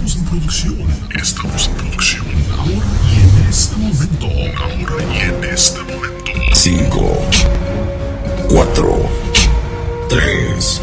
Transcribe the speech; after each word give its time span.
Estamos 0.00 0.16
en 0.16 0.24
producción. 0.24 0.76
Estamos 1.14 1.68
en 1.68 1.74
producción. 1.74 2.24
Ahora 2.58 2.86
y 3.06 3.16
en 3.20 3.48
este 3.50 3.76
momento. 3.76 4.26
Ahora 4.56 5.04
y 5.12 5.18
en 5.20 5.44
este 5.44 5.80
momento. 5.80 6.32
5, 6.54 7.28
4, 8.48 9.10
3, 10.08 10.80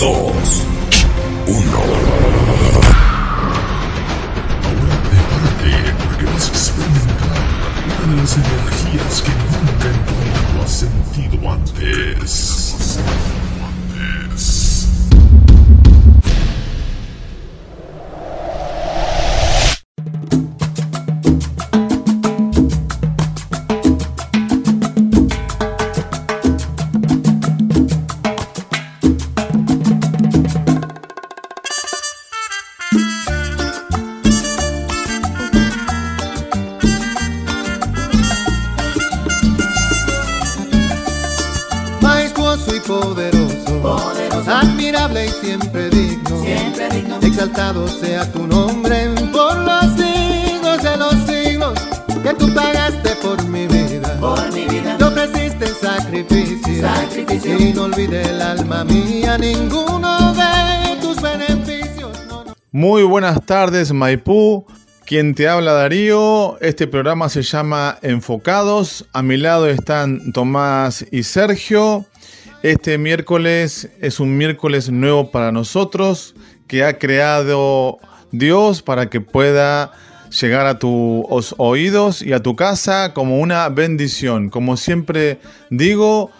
2, 0.00 0.02
1. 1.46 1.78
Ahora 4.64 4.96
prepárate 5.04 5.72
porque 6.02 6.24
vas 6.24 6.44
a 6.44 6.50
experimentar 6.50 7.38
una 8.04 8.14
de 8.16 8.20
las 8.20 8.34
energías 8.36 9.22
que 9.22 9.30
nunca 9.30 9.86
en 9.94 10.00
tu 10.06 10.12
vida 10.24 10.64
has 10.64 10.72
sentido 10.72 11.36
antes. 11.52 12.98
Antes. 13.62 14.88
Buenas 63.20 63.46
tardes, 63.46 63.92
Maipú. 63.92 64.64
Quien 65.04 65.34
te 65.34 65.48
habla 65.48 65.72
Darío, 65.72 66.56
este 66.60 66.86
programa 66.86 67.28
se 67.28 67.42
llama 67.42 67.98
Enfocados. 68.00 69.06
A 69.12 69.24
mi 69.24 69.36
lado 69.36 69.66
están 69.66 70.32
Tomás 70.32 71.04
y 71.10 71.24
Sergio. 71.24 72.06
Este 72.62 72.96
miércoles 72.96 73.90
es 74.00 74.20
un 74.20 74.36
miércoles 74.36 74.90
nuevo 74.90 75.32
para 75.32 75.50
nosotros 75.50 76.36
que 76.68 76.84
ha 76.84 76.96
creado 76.96 77.98
Dios 78.30 78.82
para 78.82 79.10
que 79.10 79.20
pueda 79.20 79.90
llegar 80.40 80.66
a 80.66 80.78
tus 80.78 81.56
oídos 81.58 82.22
y 82.22 82.32
a 82.34 82.40
tu 82.40 82.54
casa 82.54 83.14
como 83.14 83.40
una 83.40 83.68
bendición. 83.68 84.48
Como 84.48 84.76
siempre 84.76 85.40
digo, 85.70 86.30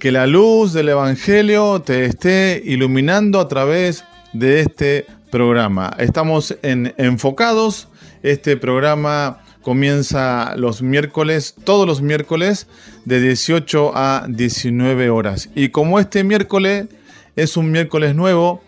que 0.00 0.10
la 0.10 0.26
luz 0.26 0.72
del 0.72 0.88
Evangelio 0.88 1.80
te 1.80 2.06
esté 2.06 2.60
iluminando 2.64 3.38
a 3.38 3.46
través 3.46 4.04
de 4.32 4.62
este 4.62 5.06
programa. 5.34 5.92
Estamos 5.98 6.56
en 6.62 6.94
Enfocados. 6.96 7.88
Este 8.22 8.56
programa 8.56 9.40
comienza 9.62 10.54
los 10.54 10.80
miércoles, 10.80 11.56
todos 11.64 11.88
los 11.88 12.00
miércoles, 12.00 12.68
de 13.04 13.20
18 13.20 13.90
a 13.96 14.26
19 14.28 15.10
horas. 15.10 15.50
Y 15.56 15.70
como 15.70 15.98
este 15.98 16.22
miércoles 16.22 16.86
es 17.34 17.56
un 17.56 17.72
miércoles 17.72 18.14
nuevo, 18.14 18.62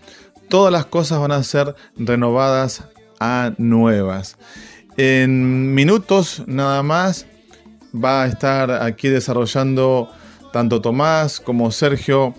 todas 0.48 0.72
las 0.72 0.86
cosas 0.86 1.20
van 1.20 1.30
a 1.30 1.44
ser 1.44 1.76
renovadas 1.96 2.82
a 3.20 3.52
nuevas. 3.58 4.36
En 4.96 5.72
minutos 5.72 6.42
nada 6.48 6.82
más 6.82 7.26
va 7.94 8.24
a 8.24 8.26
estar 8.26 8.72
aquí 8.72 9.06
desarrollando 9.06 10.10
tanto 10.52 10.80
Tomás 10.80 11.38
como 11.38 11.70
Sergio 11.70 12.34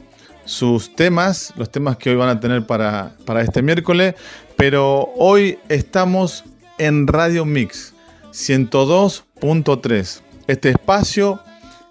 sus 0.47 0.96
temas, 0.96 1.53
los 1.58 1.69
temas 1.69 1.97
que 1.97 2.09
hoy 2.09 2.16
van 2.16 2.30
a 2.30 2.40
tener 2.40 2.66
para, 2.66 3.12
para 3.25 3.41
este 3.41 3.62
miércoles, 3.62 4.16
pero 4.56 5.12
hoy 5.18 5.59
estamos 5.69 6.46
en 6.78 7.06
Radio 7.06 7.46
Mix 7.46 7.94
102.3, 8.31 10.22
este 10.47 10.69
espacio 10.69 11.41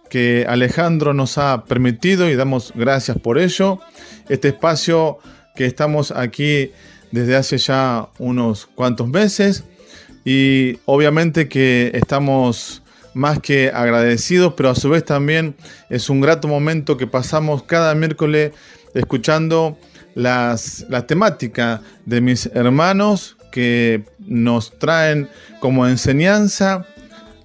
que 0.08 0.46
Alejandro 0.48 1.12
nos 1.12 1.36
ha 1.38 1.64
permitido 1.64 2.30
y 2.30 2.34
damos 2.34 2.72
gracias 2.74 3.18
por 3.18 3.38
ello, 3.38 3.80
este 4.28 4.48
espacio 4.48 5.18
que 5.54 5.66
estamos 5.66 6.10
aquí 6.10 6.72
desde 7.12 7.36
hace 7.36 7.58
ya 7.58 8.08
unos 8.18 8.66
cuantos 8.66 9.08
meses 9.08 9.64
y 10.24 10.78
obviamente 10.86 11.48
que 11.48 11.90
estamos 11.94 12.82
más 13.16 13.40
que 13.40 13.70
agradecidos, 13.72 14.52
pero 14.56 14.68
a 14.68 14.74
su 14.74 14.90
vez 14.90 15.02
también 15.02 15.56
es 15.88 16.10
un 16.10 16.20
grato 16.20 16.48
momento 16.48 16.98
que 16.98 17.06
pasamos 17.06 17.62
cada 17.62 17.94
miércoles 17.94 18.52
escuchando 18.92 19.78
las, 20.14 20.84
la 20.90 21.06
temática 21.06 21.80
de 22.04 22.20
mis 22.20 22.46
hermanos 22.52 23.38
que 23.50 24.04
nos 24.18 24.78
traen 24.78 25.30
como 25.60 25.88
enseñanza, 25.88 26.84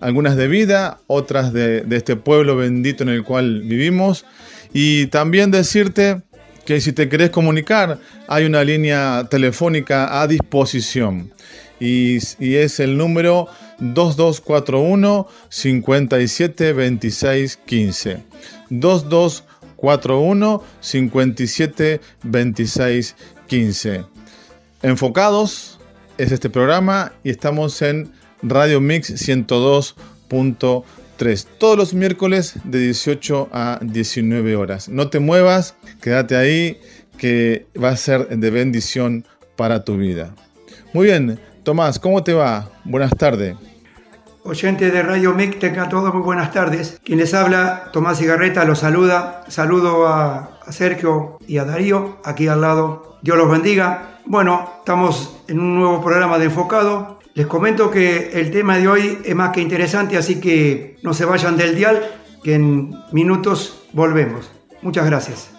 algunas 0.01 0.35
de 0.35 0.49
vida, 0.49 0.99
otras 1.07 1.53
de, 1.53 1.85
este 1.91 2.17
pueblo 2.17 2.57
bendito 2.57 3.03
en 3.03 3.09
el 3.09 3.23
cual 3.23 3.61
vivimos. 3.61 4.25
Y 4.73 5.07
también 5.07 5.51
decirte 5.51 6.21
que 6.65 6.81
si 6.81 6.91
te 6.91 7.07
querés 7.07 7.29
comunicar, 7.29 7.97
hay 8.27 8.43
una 8.43 8.61
línea 8.65 9.25
telefónica 9.29 10.21
a 10.21 10.27
disposición. 10.27 11.31
Y, 11.79 12.17
y 12.39 12.55
es 12.55 12.81
el 12.81 12.97
número 12.97 13.47
2241 13.81 15.27
57 15.49 16.73
26 16.73 17.59
15. 17.65 18.23
2241 18.69 20.63
57 20.79 22.01
26 22.23 23.15
15. 23.47 24.05
Enfocados 24.83 25.79
es 26.17 26.31
este 26.31 26.49
programa 26.49 27.11
y 27.23 27.31
estamos 27.31 27.81
en 27.81 28.11
Radio 28.41 28.79
Mix 28.79 29.11
102.3 29.27 31.45
todos 31.59 31.77
los 31.77 31.93
miércoles 31.93 32.55
de 32.63 32.79
18 32.79 33.49
a 33.51 33.79
19 33.81 34.55
horas. 34.55 34.89
No 34.89 35.09
te 35.09 35.19
muevas, 35.19 35.75
quédate 36.01 36.35
ahí 36.35 36.79
que 37.17 37.67
va 37.81 37.89
a 37.89 37.97
ser 37.97 38.27
de 38.29 38.49
bendición 38.49 39.25
para 39.55 39.83
tu 39.83 39.97
vida. 39.97 40.33
Muy 40.93 41.07
bien, 41.07 41.39
Tomás, 41.63 41.99
¿cómo 41.99 42.23
te 42.23 42.33
va? 42.33 42.69
Buenas 42.85 43.15
tardes. 43.15 43.55
Oyentes 44.43 44.91
de 44.91 45.03
Radio 45.03 45.33
MIC, 45.33 45.59
tengan 45.59 45.87
todos 45.89 46.11
muy 46.11 46.23
buenas 46.23 46.51
tardes. 46.51 46.99
Quien 47.03 47.19
les 47.19 47.33
habla, 47.35 47.91
Tomás 47.93 48.19
Igarreta, 48.21 48.65
los 48.65 48.79
saluda. 48.79 49.43
Saludo 49.47 50.07
a, 50.07 50.59
a, 50.65 50.71
Sergio 50.71 51.37
y 51.47 51.59
a 51.59 51.63
Darío, 51.63 52.17
aquí 52.23 52.47
al 52.47 52.61
lado. 52.61 53.19
Dios 53.21 53.37
los 53.37 53.51
bendiga. 53.51 54.17
Bueno, 54.25 54.67
estamos 54.79 55.37
en 55.47 55.59
un 55.59 55.75
nuevo 55.75 56.03
programa 56.03 56.39
de 56.39 56.45
Enfocado. 56.45 57.19
Les 57.35 57.45
comento 57.45 57.91
que 57.91 58.31
el 58.33 58.49
tema 58.49 58.79
de 58.79 58.87
hoy 58.87 59.19
es 59.23 59.35
más 59.35 59.51
que 59.51 59.61
interesante, 59.61 60.17
así 60.17 60.39
que 60.39 60.97
no 61.03 61.13
se 61.13 61.25
vayan 61.25 61.55
del 61.55 61.75
dial, 61.75 62.03
que 62.43 62.55
en 62.55 62.95
minutos 63.11 63.83
volvemos. 63.93 64.49
Muchas 64.81 65.05
gracias. 65.05 65.51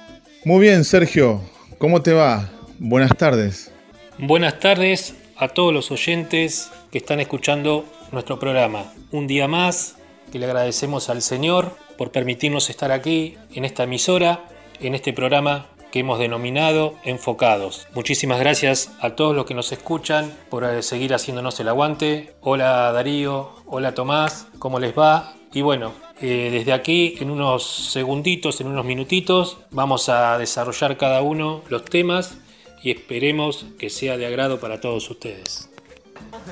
Muy 0.44 0.60
bien, 0.60 0.82
Sergio. 0.82 1.41
¿Cómo 1.78 2.03
te 2.03 2.12
va? 2.12 2.50
Buenas 2.81 3.16
tardes. 3.16 3.72
Buenas 4.19 4.59
tardes 4.59 5.14
a 5.37 5.47
todos 5.49 5.72
los 5.72 5.93
oyentes 5.93 6.70
que 6.91 6.99
están 6.99 7.20
escuchando 7.20 7.84
nuestro 8.12 8.38
programa. 8.38 8.84
Un 9.10 9.26
día 9.26 9.48
más 9.48 9.96
que 10.30 10.38
le 10.38 10.46
agradecemos 10.46 11.08
al 11.08 11.22
Señor 11.22 11.76
por 11.98 12.12
permitirnos 12.12 12.70
estar 12.70 12.92
aquí 12.92 13.36
en 13.52 13.64
esta 13.64 13.84
emisora, 13.84 14.44
en 14.80 14.94
este 14.94 15.12
programa 15.12 15.66
que 15.90 16.00
hemos 16.00 16.18
denominado 16.18 16.94
Enfocados. 17.04 17.86
Muchísimas 17.94 18.40
gracias 18.40 18.92
a 19.00 19.10
todos 19.10 19.37
los 19.37 19.44
que 19.44 19.54
nos 19.54 19.72
escuchan 19.72 20.32
por 20.48 20.64
eh, 20.64 20.82
seguir 20.82 21.12
haciéndonos 21.12 21.60
el 21.60 21.69
aguante. 21.69 22.34
Hola 22.40 22.90
Darío, 22.92 23.50
hola 23.66 23.94
Tomás, 23.94 24.46
¿cómo 24.58 24.78
les 24.78 24.98
va? 24.98 25.34
Y 25.52 25.60
bueno, 25.60 25.92
eh, 26.20 26.48
desde 26.50 26.72
aquí 26.72 27.16
en 27.20 27.31
unos 27.31 27.64
segunditos, 27.64 28.60
en 28.62 28.69
unos 28.69 28.87
minutitos, 28.87 29.58
vamos 29.70 30.08
a 30.08 30.38
desarrollar 30.38 30.96
cada 30.96 31.20
uno 31.20 31.60
los 31.69 31.84
temas 31.84 32.38
y 32.82 32.90
esperemos 32.90 33.66
que 33.78 33.90
sea 33.90 34.16
de 34.16 34.26
agrado 34.26 34.60
para 34.60 34.81
todos 34.81 35.10
ustedes 35.10 35.71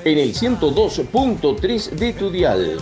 en 0.05 0.17
el 0.17 0.33
102.3 0.33 1.89
de 1.91 2.13
tu 2.13 2.29
dial. 2.29 2.77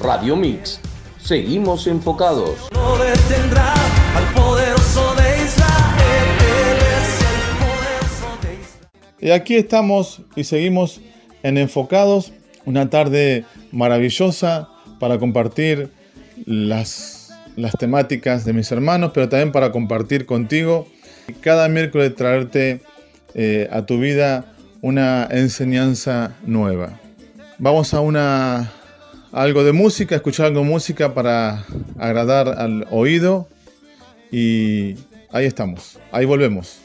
Radio 0.00 0.36
Mix. 0.36 0.80
Seguimos 1.18 1.86
enfocados. 1.86 2.68
No 2.72 2.96
detendrá 2.96 3.72
al 3.72 4.34
poderoso 4.34 5.14
de 5.14 5.44
Israel. 5.44 6.26
Él 6.40 6.76
es 6.76 7.20
el 7.20 7.58
poderoso 7.58 8.38
de 8.42 8.54
Israel. 8.54 8.88
Y 9.20 9.30
aquí 9.30 9.56
estamos 9.56 10.22
y 10.36 10.44
seguimos 10.44 11.00
en 11.42 11.58
Enfocados. 11.58 12.32
Una 12.66 12.88
tarde 12.88 13.44
maravillosa 13.72 14.68
para 14.98 15.18
compartir 15.18 15.90
las, 16.46 17.32
las 17.56 17.72
temáticas 17.72 18.44
de 18.44 18.52
mis 18.52 18.72
hermanos, 18.72 19.12
pero 19.14 19.28
también 19.28 19.52
para 19.52 19.72
compartir 19.72 20.26
contigo. 20.26 20.86
Cada 21.40 21.68
miércoles 21.68 22.14
traerte 22.14 22.82
eh, 23.34 23.68
a 23.70 23.86
tu 23.86 23.98
vida 23.98 24.53
una 24.84 25.26
enseñanza 25.30 26.36
nueva. 26.44 27.00
Vamos 27.56 27.94
a 27.94 28.00
una 28.00 28.70
algo 29.32 29.64
de 29.64 29.72
música, 29.72 30.14
escuchar 30.14 30.48
algo 30.48 30.60
de 30.60 30.66
música 30.66 31.14
para 31.14 31.64
agradar 31.98 32.48
al 32.48 32.86
oído 32.90 33.48
y 34.30 34.96
ahí 35.32 35.46
estamos, 35.46 35.98
ahí 36.12 36.26
volvemos. 36.26 36.83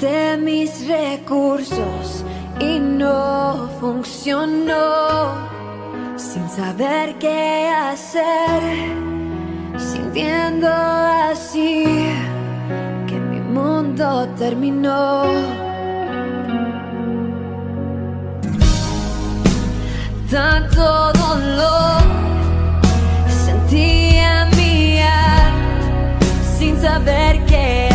Agoté 0.00 0.38
mis 0.38 0.88
recursos 0.88 2.24
y 2.58 2.78
no 2.78 3.68
funcionó. 3.80 5.34
Sin 6.16 6.48
saber 6.48 7.18
qué 7.18 7.68
hacer, 7.68 8.62
sintiendo 9.76 10.68
así 10.68 11.84
que 13.06 13.14
mi 13.14 13.40
mundo 13.40 14.26
terminó. 14.38 15.24
Tanto 20.30 21.12
dolor 21.12 22.00
mi 24.52 24.98
alma 25.00 25.52
sin 26.58 26.80
saber 26.80 27.44
qué 27.44 27.89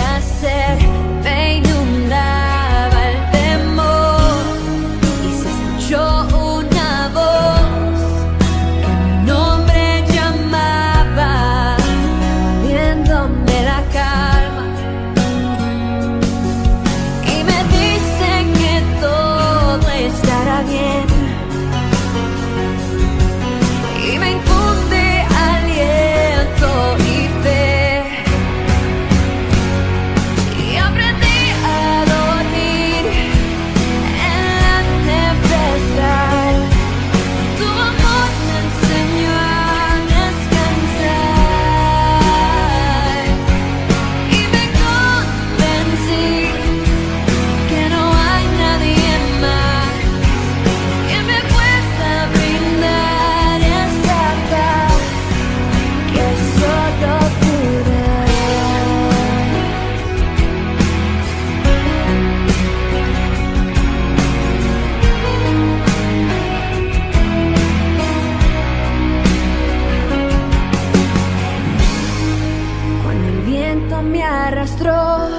me 74.12 74.24
arrastró 74.24 75.30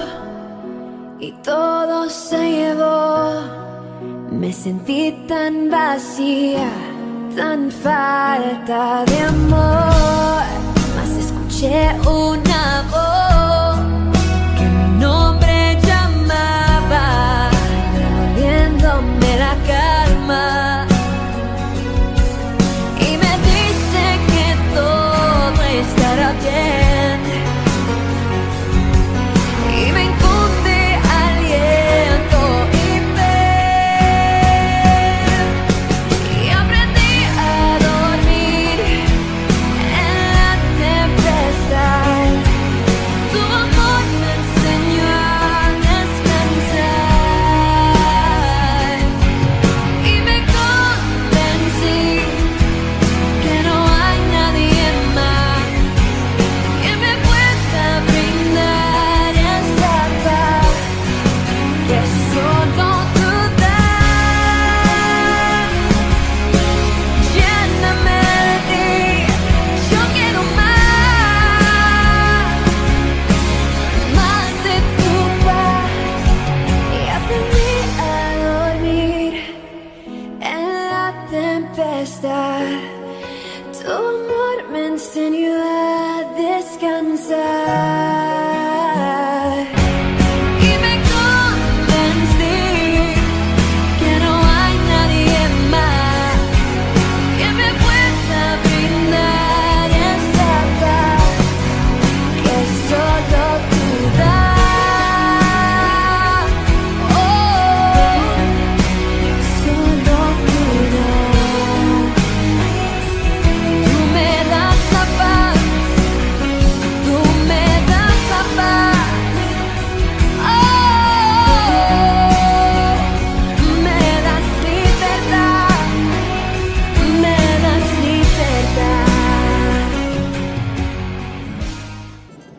y 1.19 1.33
todo 1.43 2.09
se 2.11 2.39
llevó, 2.51 3.41
me 4.31 4.53
sentí 4.53 5.13
tan 5.29 5.71
vacía, 5.71 6.69
tan 7.37 7.71
falta 7.71 9.05
de 9.07 9.19
amor. 9.21 10.45
Mas 10.97 11.11
escuché 11.25 11.91
una 12.07 12.85
voz 12.91 13.06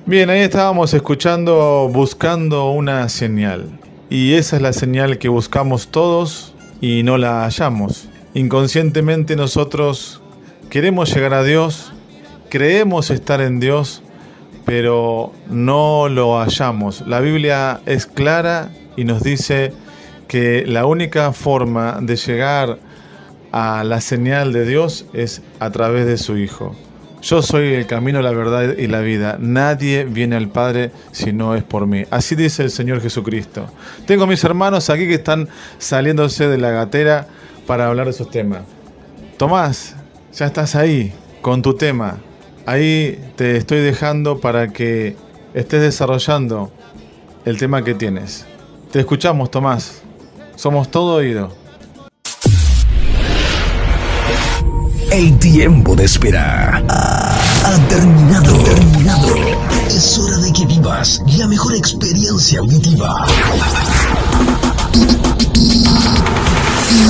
Bien, 0.08 0.30
ahí 0.30 0.40
estábamos 0.40 0.94
escuchando 0.94 1.90
Buscando 1.92 2.72
una 2.72 3.10
señal. 3.10 3.78
Y 4.10 4.36
esa 4.36 4.56
es 4.56 4.62
la 4.62 4.72
señal 4.72 5.18
que 5.18 5.28
buscamos 5.28 5.90
todos 5.90 6.56
y 6.80 7.04
no 7.04 7.18
la 7.18 7.44
hallamos. 7.44 8.08
Inconscientemente 8.34 9.36
nosotros 9.36 10.22
queremos 10.70 11.14
llegar 11.14 11.34
a 11.34 11.44
Dios, 11.44 11.92
creemos 12.50 13.12
estar 13.12 13.42
en 13.42 13.60
Dios, 13.60 14.02
pero 14.64 15.34
no 15.50 16.08
lo 16.08 16.40
hallamos. 16.40 17.06
La 17.06 17.20
Biblia 17.20 17.82
es 17.86 18.06
clara 18.06 18.70
y 18.96 19.04
nos 19.04 19.24
dice 19.24 19.74
que 20.30 20.64
la 20.66 20.86
única 20.86 21.34
forma 21.34 22.00
de 22.02 22.16
llegar 22.16 22.80
a 23.52 23.84
la 23.84 24.00
señal 24.00 24.54
de 24.54 24.66
Dios 24.66 25.06
es 25.12 25.42
a 25.60 25.70
través 25.72 26.06
de 26.06 26.18
su 26.18 26.38
Hijo. 26.38 26.78
Yo 27.22 27.42
soy 27.42 27.74
el 27.74 27.88
camino, 27.88 28.22
la 28.22 28.32
verdad 28.32 28.76
y 28.78 28.88
la 28.88 29.02
vida. 29.02 29.38
Nadie 29.40 30.06
viene 30.06 30.36
al 30.36 30.50
Padre 30.50 30.92
si 31.12 31.34
no 31.34 31.56
es 31.56 31.64
por 31.64 31.88
mí. 31.88 32.04
Así 32.12 32.36
dice 32.36 32.64
el 32.64 32.72
Señor 32.72 33.02
Jesucristo. 33.02 33.68
Tengo 34.06 34.28
mis 34.28 34.44
hermanos 34.44 34.90
aquí 34.90 35.08
que 35.08 35.16
están 35.16 35.50
saliéndose 35.80 36.48
de 36.48 36.58
la 36.58 36.70
gatera 36.70 37.28
para 37.66 37.88
hablar 37.88 38.06
de 38.06 38.12
esos 38.12 38.30
temas. 38.30 38.62
Tomás, 39.38 39.96
ya 40.34 40.46
estás 40.46 40.76
ahí 40.76 41.12
con 41.42 41.62
tu 41.62 41.74
tema. 41.76 42.18
Ahí 42.66 43.20
te 43.36 43.58
estoy 43.58 43.80
dejando 43.80 44.40
para 44.40 44.68
que 44.70 45.16
estés 45.54 45.82
desarrollando 45.82 46.72
el 47.46 47.58
tema 47.58 47.84
que 47.84 47.96
tienes. 47.96 48.46
Te 48.92 49.00
escuchamos, 49.00 49.50
Tomás. 49.50 50.04
Somos 50.56 50.92
todo 50.92 51.16
oído. 51.16 51.54
El 55.12 55.40
tiempo 55.40 55.96
de 55.96 56.04
espera 56.04 56.84
ha 57.68 57.88
terminado. 57.90 58.64
terminado. 58.64 59.36
Es 59.90 60.18
hora 60.20 60.38
de 60.38 60.54
que 60.54 60.66
vivas 60.66 61.22
la 61.38 61.48
mejor 61.48 61.76
experiencia 61.76 62.60
auditiva. 62.60 63.26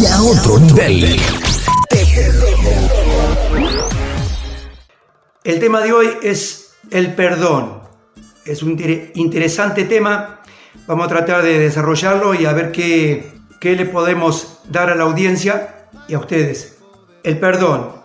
Y 0.01 0.05
a 0.05 0.21
otro 0.21 0.59
nivel. 0.59 1.19
El 5.43 5.59
tema 5.59 5.81
de 5.81 5.93
hoy 5.93 6.07
es 6.23 6.71
el 6.91 7.13
perdón. 7.13 7.81
Es 8.45 8.63
un 8.63 8.71
inter- 8.71 9.11
interesante 9.15 9.83
tema. 9.85 10.41
Vamos 10.87 11.05
a 11.05 11.09
tratar 11.09 11.43
de 11.43 11.59
desarrollarlo 11.59 12.33
y 12.33 12.45
a 12.45 12.53
ver 12.53 12.71
qué, 12.71 13.31
qué 13.59 13.75
le 13.75 13.85
podemos 13.85 14.59
dar 14.69 14.89
a 14.89 14.95
la 14.95 15.03
audiencia 15.03 15.87
y 16.07 16.15
a 16.15 16.19
ustedes. 16.19 16.77
El 17.23 17.39
perdón. 17.39 17.96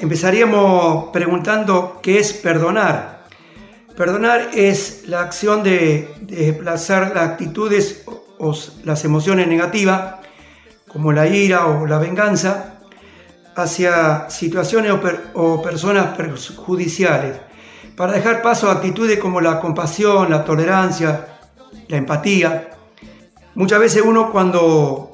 Empezaríamos 0.00 1.10
preguntando 1.12 2.00
qué 2.02 2.18
es 2.18 2.32
perdonar. 2.32 3.26
Perdonar 3.94 4.48
es 4.54 5.02
la 5.06 5.20
acción 5.20 5.62
de, 5.62 6.14
de 6.22 6.46
desplazar 6.46 7.12
las 7.14 7.28
actitudes 7.28 8.04
o, 8.38 8.56
las 8.84 9.04
emociones 9.04 9.46
negativas, 9.46 10.14
como 10.88 11.12
la 11.12 11.26
ira 11.26 11.66
o 11.66 11.84
la 11.84 11.98
venganza, 11.98 12.80
hacia 13.54 14.30
situaciones 14.30 14.90
o, 14.90 15.00
o 15.34 15.60
personas 15.60 16.16
perjudiciales, 16.16 17.36
para 17.94 18.14
dejar 18.14 18.40
paso 18.40 18.70
a 18.70 18.72
actitudes 18.72 19.18
como 19.18 19.42
la 19.42 19.60
compasión, 19.60 20.30
la 20.30 20.46
tolerancia, 20.46 21.26
la 21.88 21.98
empatía. 21.98 22.70
Muchas 23.54 23.78
veces 23.78 24.02
uno 24.02 24.32
cuando 24.32 25.12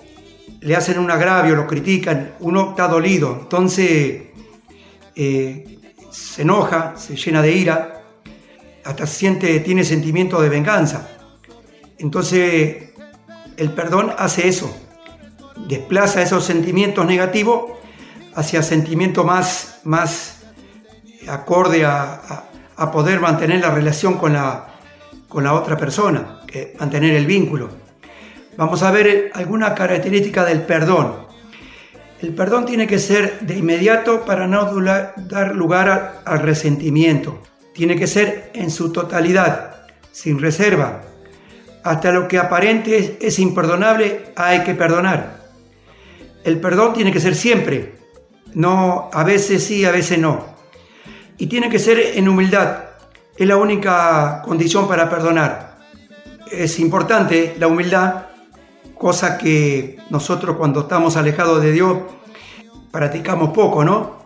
le 0.61 0.77
hacen 0.77 1.01
un 1.01 1.11
agravio, 1.11 1.57
lo 1.57 1.67
critican, 1.67 2.37
uno 2.39 2.71
está 2.71 2.87
dolido, 2.87 3.37
entonces 3.43 4.26
eh, 5.17 5.79
se 6.11 6.43
enoja, 6.43 6.95
se 6.97 7.17
llena 7.17 7.43
de 7.43 7.53
ira, 7.53 8.03
hasta 8.85 9.07
siente, 9.07 9.59
tiene 9.61 9.85
sentimiento 9.85 10.41
de 10.41 10.49
venganza. 10.49 11.09
Entonces 11.99 12.91
el 13.57 13.71
perdón 13.71 14.13
hace 14.19 14.47
eso, 14.49 14.75
desplaza 15.67 16.23
esos 16.23 16.45
sentimientos 16.45 17.05
negativos 17.07 17.73
hacia 18.35 18.63
sentimientos 18.63 19.25
más, 19.25 19.81
más 19.85 20.43
acorde 21.27 21.85
a, 21.85 22.03
a- 22.77 22.91
poder 22.93 23.21
mantener 23.21 23.61
la 23.61 23.71
relación 23.71 24.15
con 24.15 24.35
la, 24.35 24.69
con 25.29 25.43
la 25.43 25.55
otra 25.55 25.77
persona, 25.77 26.43
mantener 26.79 27.15
el 27.15 27.27
vínculo. 27.27 27.71
Vamos 28.57 28.83
a 28.83 28.91
ver 28.91 29.31
alguna 29.35 29.75
característica 29.75 30.45
del 30.45 30.63
perdón. 30.63 31.26
El 32.21 32.35
perdón 32.35 32.65
tiene 32.65 32.87
que 32.87 32.99
ser 32.99 33.41
de 33.41 33.59
inmediato 33.59 34.25
para 34.25 34.47
no 34.47 34.73
dar 35.17 35.55
lugar 35.55 36.23
al 36.25 36.39
resentimiento. 36.41 37.43
Tiene 37.75 37.97
que 37.97 38.07
ser 38.07 38.51
en 38.55 38.71
su 38.71 38.91
totalidad, 38.91 39.87
sin 40.13 40.41
reserva. 40.41 41.03
Hasta 41.83 42.13
lo 42.13 42.27
que 42.27 42.39
aparente 42.39 42.97
es, 42.97 43.13
es 43.21 43.39
imperdonable 43.39 44.33
hay 44.35 44.65
que 44.65 44.75
perdonar. 44.75 45.37
El 46.43 46.59
perdón 46.59 46.95
tiene 46.95 47.13
que 47.13 47.21
ser 47.21 47.35
siempre, 47.35 47.97
no 48.55 49.11
a 49.13 49.23
veces 49.23 49.65
sí, 49.65 49.85
a 49.85 49.91
veces 49.91 50.19
no. 50.19 50.47
Y 51.37 51.47
tiene 51.47 51.69
que 51.69 51.79
ser 51.79 51.99
en 51.99 52.29
humildad. 52.29 52.85
Es 53.37 53.47
la 53.47 53.59
única 53.59 54.41
condición 54.43 54.89
para 54.89 55.11
perdonar. 55.11 55.77
Es 56.51 56.79
importante 56.79 57.55
la 57.59 57.67
humildad, 57.67 58.26
cosa 58.99 59.39
que 59.39 59.99
nosotros 60.11 60.57
cuando 60.57 60.81
estamos 60.81 61.17
alejados 61.17 61.63
de 61.63 61.73
Dios 61.73 61.99
practicamos 62.91 63.51
poco, 63.51 63.85
¿no? 63.85 64.17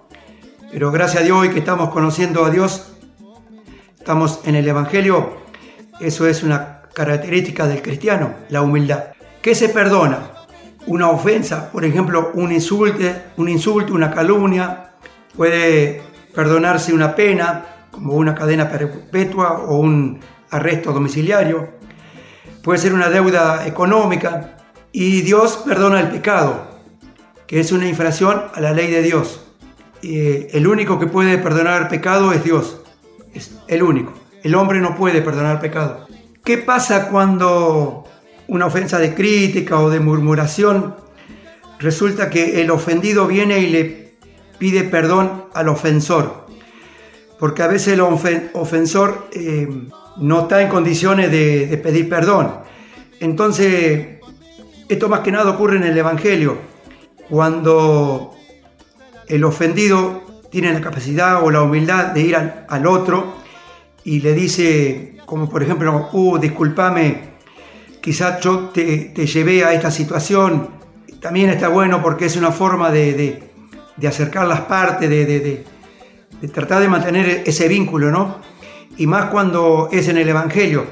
Pero 0.71 0.93
gracias 0.93 1.23
a 1.23 1.25
Dios 1.25 1.39
hoy 1.39 1.51
que 1.51 1.59
estamos 1.59 1.91
conociendo 1.91 2.45
a 2.45 2.51
Dios, 2.51 2.93
estamos 3.99 4.41
en 4.45 4.55
el 4.55 4.69
Evangelio, 4.69 5.39
eso 5.99 6.27
es 6.27 6.45
una 6.45 6.83
característica 6.95 7.67
del 7.67 7.83
cristiano, 7.83 8.35
la 8.49 8.63
humildad. 8.63 9.07
¿Qué 9.43 9.55
se 9.55 9.71
perdona? 9.71 10.31
Una 10.87 11.11
ofensa, 11.11 11.71
por 11.73 11.85
ejemplo, 11.85 12.31
un 12.35 12.53
un 13.37 13.49
insulto, 13.49 13.95
una 13.95 14.11
calumnia, 14.11 14.93
puede 15.37 16.03
perdonarse 16.35 16.93
una 16.93 17.15
pena, 17.15 17.65
como 17.91 18.15
una 18.15 18.35
cadena 18.35 18.69
perpetua 18.69 19.65
o 19.67 19.79
un 19.79 20.21
arresto 20.51 20.93
domiciliario, 20.93 21.71
puede 22.63 22.79
ser 22.79 22.95
una 22.95 23.09
deuda 23.09 23.67
económica, 23.67 24.57
y 24.93 25.23
Dios 25.23 25.63
perdona 25.67 26.01
el 26.01 26.09
pecado, 26.09 26.69
que 27.47 27.61
es 27.61 27.73
una 27.73 27.89
infracción 27.89 28.43
a 28.55 28.61
la 28.61 28.73
ley 28.73 28.91
de 28.91 29.03
Dios. 29.03 29.47
Eh, 30.03 30.49
el 30.53 30.67
único 30.67 30.99
que 30.99 31.07
puede 31.07 31.39
perdonar 31.39 31.89
pecado 31.89 32.33
es 32.33 32.43
Dios, 32.43 32.81
es 33.35 33.53
el 33.69 33.83
único. 33.83 34.15
El 34.43 34.55
hombre 34.55 34.81
no 34.81 34.97
puede 34.97 35.21
perdonar 35.21 35.61
pecado. 35.61 36.07
¿Qué 36.45 36.59
pasa 36.59 37.09
cuando 37.09 38.05
una 38.49 38.67
ofensa 38.67 38.99
de 38.99 39.15
crítica 39.15 39.79
o 39.79 39.91
de 39.91 40.01
murmuración 40.01 40.97
resulta 41.79 42.31
que 42.31 42.63
el 42.63 42.71
ofendido 42.71 43.27
viene 43.27 43.59
y 43.61 43.69
le 43.69 44.15
pide 44.59 44.85
perdón 44.85 45.45
al 45.53 45.69
ofensor? 45.69 46.47
Porque 47.39 47.63
a 47.63 47.67
veces 47.67 47.95
el 47.95 48.01
ofen- 48.01 48.51
ofensor 48.55 49.29
eh, 49.33 49.69
no 50.17 50.43
está 50.43 50.63
en 50.63 50.69
condiciones 50.69 51.31
de 51.31 51.81
pedir 51.83 52.09
perdón. 52.09 52.55
Entonces, 53.21 54.20
esto 54.91 55.09
más 55.09 55.21
que 55.21 55.31
nada 55.31 55.51
ocurre 55.51 55.77
en 55.77 55.85
el 55.85 55.97
Evangelio, 55.97 56.59
cuando 57.29 58.35
el 59.29 59.45
ofendido 59.45 60.23
tiene 60.51 60.73
la 60.73 60.81
capacidad 60.81 61.45
o 61.45 61.51
la 61.51 61.63
humildad 61.63 62.07
de 62.07 62.21
ir 62.23 62.37
al, 62.37 62.87
otro 62.87 63.37
y 64.03 64.21
le 64.21 64.33
dice, 64.33 65.17
como 65.27 65.49
por 65.49 65.63
ejemplo, 65.63 66.09
uh, 66.13 66.39
discúlpame, 66.39 67.21
quizás 68.01 68.41
yo 68.41 68.71
te, 68.71 69.15
llevé 69.15 69.65
a 69.65 69.73
esta 69.73 69.93
situación, 69.93 70.71
también 71.21 71.51
está 71.51 71.69
bueno 71.69 72.03
porque 72.03 72.27
es 72.27 72.35
una 72.37 72.51
forma 72.51 72.91
de, 72.91 73.13
de- 73.97 74.09
acercar 74.09 74.49
las 74.49 74.63
partes, 74.63 75.09
de, 75.09 75.25
de- 75.25 76.49
tratar 76.49 76.81
de 76.81 76.89
mantener 76.89 77.45
ese 77.47 77.69
vínculo, 77.69 78.11
¿no? 78.11 78.39
Y 78.97 79.07
más 79.07 79.27
cuando 79.27 79.89
es 79.93 80.09
en 80.09 80.17
el 80.19 80.29
Evangelio, 80.29 80.85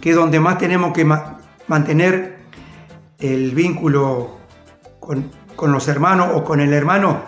que 0.00 0.10
es 0.10 0.16
donde 0.16 0.40
más 0.40 0.56
tenemos 0.56 0.94
que 0.94 1.04
ma- 1.04 1.38
mantener 1.66 2.35
el 3.18 3.52
vínculo 3.52 4.38
con, 5.00 5.30
con 5.54 5.72
los 5.72 5.88
hermanos 5.88 6.30
o 6.34 6.44
con 6.44 6.60
el 6.60 6.72
hermano 6.72 7.22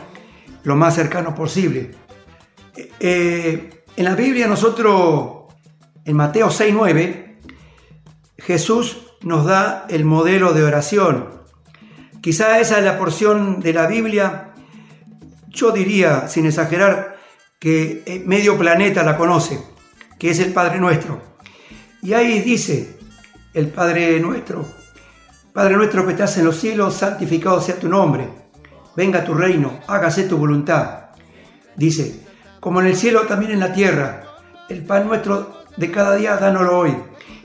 lo 0.65 0.77
más 0.77 0.95
cercano 0.95 1.35
posible. 1.35 1.93
Eh, 3.01 3.85
en 3.97 4.05
la 4.05 4.15
Biblia 4.15 4.47
nosotros, 4.47 5.47
en 6.05 6.17
Mateo 6.17 6.49
6.9, 6.49 7.39
Jesús 8.39 8.99
nos 9.23 9.47
da 9.47 9.87
el 9.89 10.05
modelo 10.05 10.53
de 10.53 10.63
oración. 10.63 11.43
Quizá 12.21 12.61
esa 12.61 12.79
es 12.79 12.85
la 12.85 12.99
porción 12.99 13.61
de 13.61 13.73
la 13.73 13.87
Biblia, 13.87 14.53
yo 15.49 15.71
diría, 15.73 16.29
sin 16.29 16.47
exagerar, 16.47 17.17
que 17.59 18.03
eh, 18.07 18.23
medio 18.25 18.57
planeta 18.57 19.03
la 19.03 19.17
conoce, 19.17 19.61
que 20.19 20.31
es 20.31 20.39
el 20.39 20.53
Padre 20.53 20.79
Nuestro. 20.79 21.21
Y 22.03 22.13
ahí 22.13 22.41
dice 22.41 22.99
el 23.55 23.69
Padre 23.69 24.21
Nuestro, 24.21 24.65
Padre 25.59 25.77
nuestro 25.77 26.07
que 26.07 26.13
estás 26.13 26.39
en 26.39 26.45
los 26.45 26.55
cielos, 26.55 26.95
santificado 26.95 27.61
sea 27.61 27.81
tu 27.81 27.89
nombre. 27.89 28.29
Venga 28.95 29.25
tu 29.25 29.35
reino, 29.35 29.81
hágase 29.89 30.23
tu 30.23 30.37
voluntad. 30.37 31.07
Dice, 31.75 32.25
como 32.61 32.81
en 32.81 32.87
el 32.87 32.95
cielo 32.95 33.23
también 33.23 33.51
en 33.51 33.59
la 33.59 33.73
tierra, 33.73 34.23
el 34.69 34.85
pan 34.85 35.09
nuestro 35.09 35.65
de 35.77 35.91
cada 35.91 36.15
día 36.15 36.37
dánoslo 36.37 36.79
hoy. 36.79 36.97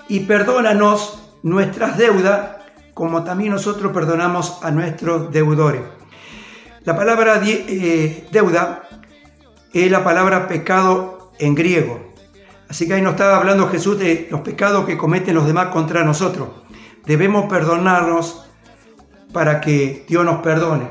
Y 0.10 0.20
perdónanos 0.20 1.24
nuestras 1.42 1.98
deudas, 1.98 2.58
como 2.94 3.24
también 3.24 3.52
nosotros 3.52 3.92
perdonamos 3.92 4.60
a 4.62 4.70
nuestros 4.70 5.32
deudores. 5.32 5.82
La 6.84 6.96
palabra 6.96 7.42
eh, 7.44 8.28
deuda 8.32 8.84
es 9.74 9.90
la 9.90 10.04
palabra 10.04 10.48
pecado 10.48 11.32
en 11.40 11.56
griego. 11.56 12.14
Así 12.70 12.88
que 12.88 12.94
ahí 12.94 13.02
nos 13.02 13.14
estaba 13.14 13.38
hablando 13.38 13.70
Jesús 13.70 13.98
de 13.98 14.28
los 14.30 14.42
pecados 14.42 14.86
que 14.86 15.00
cometen 15.00 15.34
los 15.34 15.48
demás 15.48 15.70
contra 15.70 16.04
nosotros. 16.04 16.63
Debemos 17.06 17.46
perdonarnos 17.50 18.46
para 19.34 19.60
que 19.62 20.06
Dios 20.08 20.24
nos 20.24 20.42
perdone. 20.42 20.88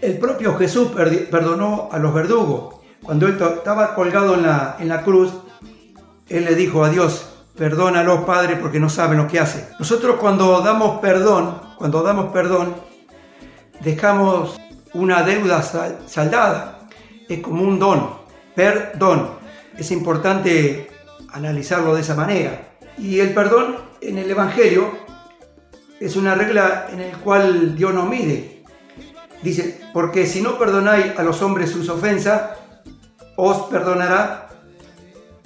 El 0.00 0.18
propio 0.18 0.56
Jesús 0.56 0.88
perdonó 1.30 1.88
a 1.90 1.98
los 1.98 2.14
verdugos. 2.14 2.76
Cuando 3.02 3.26
él 3.26 3.38
estaba 3.40 3.94
colgado 3.94 4.34
en 4.34 4.42
la, 4.42 4.76
en 4.78 4.88
la 4.88 5.02
cruz, 5.02 5.32
él 6.28 6.44
le 6.44 6.54
dijo 6.54 6.84
a 6.84 6.90
Dios, 6.90 7.28
perdónalos, 7.56 8.20
Padre, 8.20 8.56
porque 8.56 8.78
no 8.78 8.88
saben 8.88 9.18
lo 9.18 9.26
que 9.26 9.40
hacen. 9.40 9.64
Nosotros 9.78 10.16
cuando 10.20 10.60
damos 10.60 11.00
perdón, 11.00 11.60
cuando 11.78 12.02
damos 12.02 12.32
perdón, 12.32 12.74
dejamos 13.80 14.60
una 14.94 15.22
deuda 15.22 15.62
sal- 15.62 15.98
saldada. 16.06 16.80
Es 17.28 17.40
como 17.40 17.62
un 17.64 17.78
don, 17.78 18.10
perdón. 18.54 19.30
Es 19.76 19.90
importante 19.90 20.90
analizarlo 21.32 21.94
de 21.94 22.00
esa 22.02 22.14
manera. 22.14 22.74
Y 22.98 23.20
el 23.20 23.32
perdón 23.34 23.76
en 24.00 24.18
el 24.18 24.30
Evangelio 24.30 25.07
es 26.00 26.16
una 26.16 26.34
regla 26.34 26.88
en 26.90 27.10
la 27.10 27.18
cual 27.18 27.76
Dios 27.76 27.92
nos 27.92 28.08
mide. 28.08 28.64
Dice, 29.42 29.80
porque 29.92 30.26
si 30.26 30.40
no 30.40 30.58
perdonáis 30.58 31.18
a 31.18 31.22
los 31.22 31.42
hombres 31.42 31.70
sus 31.70 31.88
ofensas, 31.88 32.58
os 33.36 33.68
perdonará 33.68 34.48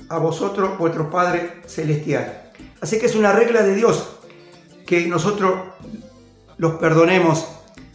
a 0.09 0.19
vosotros 0.19 0.79
vuestro 0.79 1.11
Padre 1.11 1.61
Celestial. 1.67 2.53
Así 2.81 2.99
que 2.99 3.07
es 3.07 3.15
una 3.15 3.33
regla 3.33 3.63
de 3.63 3.75
Dios 3.75 4.17
que 4.87 5.07
nosotros 5.07 5.55
los 6.57 6.75
perdonemos, 6.75 7.47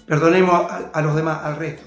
perdonemos 0.06 0.72
a, 0.72 0.90
a 0.94 1.02
los 1.02 1.16
demás, 1.16 1.44
al 1.44 1.58
resto. 1.58 1.84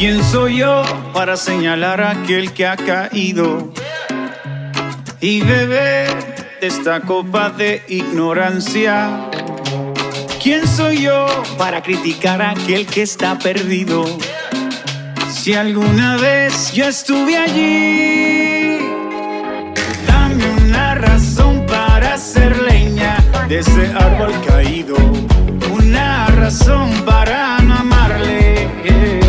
¿Quién 0.00 0.24
soy 0.24 0.56
yo 0.56 0.82
para 1.12 1.36
señalar 1.36 2.00
a 2.00 2.12
aquel 2.12 2.54
que 2.54 2.66
ha 2.66 2.74
caído 2.74 3.70
y 5.20 5.42
beber 5.42 6.08
de 6.58 6.66
esta 6.68 7.02
copa 7.02 7.50
de 7.50 7.84
ignorancia? 7.86 9.28
¿Quién 10.42 10.66
soy 10.66 11.02
yo 11.02 11.26
para 11.58 11.82
criticar 11.82 12.40
a 12.40 12.52
aquel 12.52 12.86
que 12.86 13.02
está 13.02 13.38
perdido? 13.38 14.06
Si 15.30 15.52
alguna 15.52 16.16
vez 16.16 16.72
yo 16.72 16.86
estuve 16.88 17.36
allí, 17.36 18.78
dame 20.06 20.46
una 20.64 20.94
razón 20.94 21.66
para 21.66 22.14
hacer 22.14 22.56
leña 22.62 23.18
de 23.48 23.58
ese 23.58 23.92
árbol 23.92 24.32
caído, 24.48 24.96
una 25.70 26.26
razón 26.28 26.90
para 27.04 27.58
no 27.58 27.74
amarle. 27.74 29.19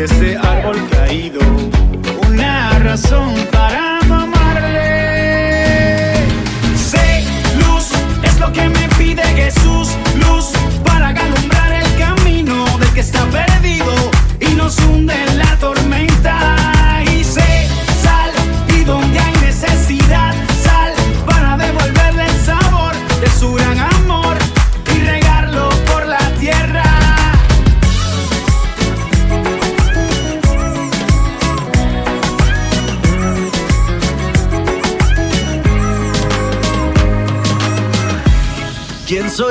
De 0.00 0.06
ese 0.06 0.36
árbol 0.38 0.88
caído, 0.88 1.40
una 2.26 2.78
razón 2.78 3.39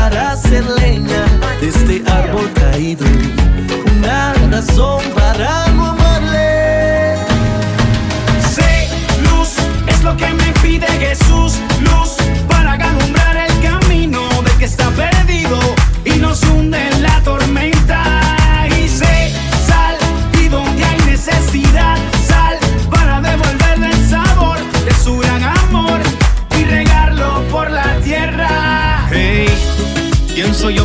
Para 0.00 0.32
hacer 0.32 0.64
leña 0.64 1.22
de 1.60 1.68
este 1.68 2.02
árbol 2.10 2.50
caído. 2.54 3.04
Una 3.98 4.32
razón 4.50 5.02
para 5.14 5.69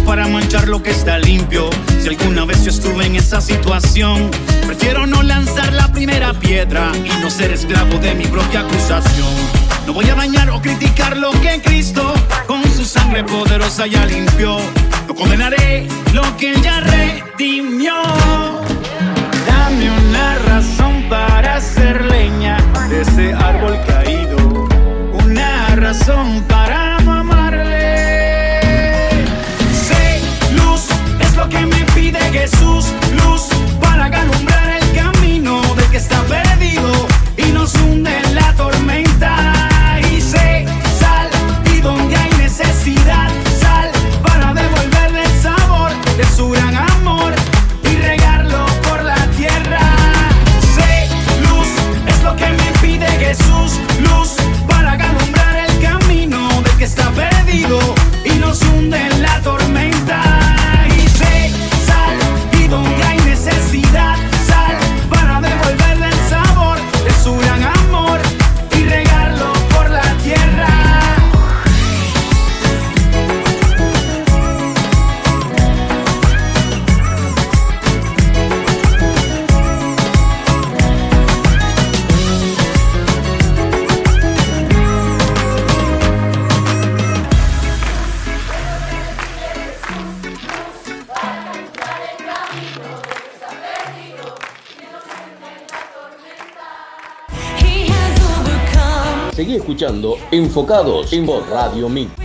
para 0.04 0.28
manchar 0.28 0.68
lo 0.68 0.82
que 0.82 0.90
está 0.90 1.20
limpio? 1.20 1.70
Si 2.02 2.08
alguna 2.08 2.46
vez 2.46 2.64
yo 2.64 2.72
estuve 2.72 3.06
en 3.06 3.16
esa 3.16 3.40
situación, 3.40 4.32
prefiero 4.66 5.06
no 5.06 5.22
lanzar 5.22 5.72
la 5.74 5.92
primera 5.92 6.34
piedra 6.34 6.92
y 6.96 7.22
no 7.22 7.30
ser 7.30 7.52
esclavo 7.52 8.00
de 8.00 8.16
mi 8.16 8.26
propia 8.26 8.62
acusación. 8.62 9.28
No 9.86 9.94
voy 9.94 10.10
a 10.10 10.16
dañar 10.16 10.50
o 10.50 10.60
criticar 10.60 11.16
lo 11.18 11.32
que 11.40 11.62
Cristo 11.62 12.14
con 12.48 12.64
su 12.64 12.84
sangre 12.84 13.24
poderosa 13.24 13.86
ya 13.86 14.06
limpió. 14.06 14.58
No 15.08 15.14
condenaré 15.14 15.88
lo 16.14 16.24
que 16.38 16.60
ya 16.62 16.80
redimió. 16.80 17.85
Enfocados 100.32 101.14
en 101.14 101.26
Radio 101.50 101.88
Mix. 101.88 102.25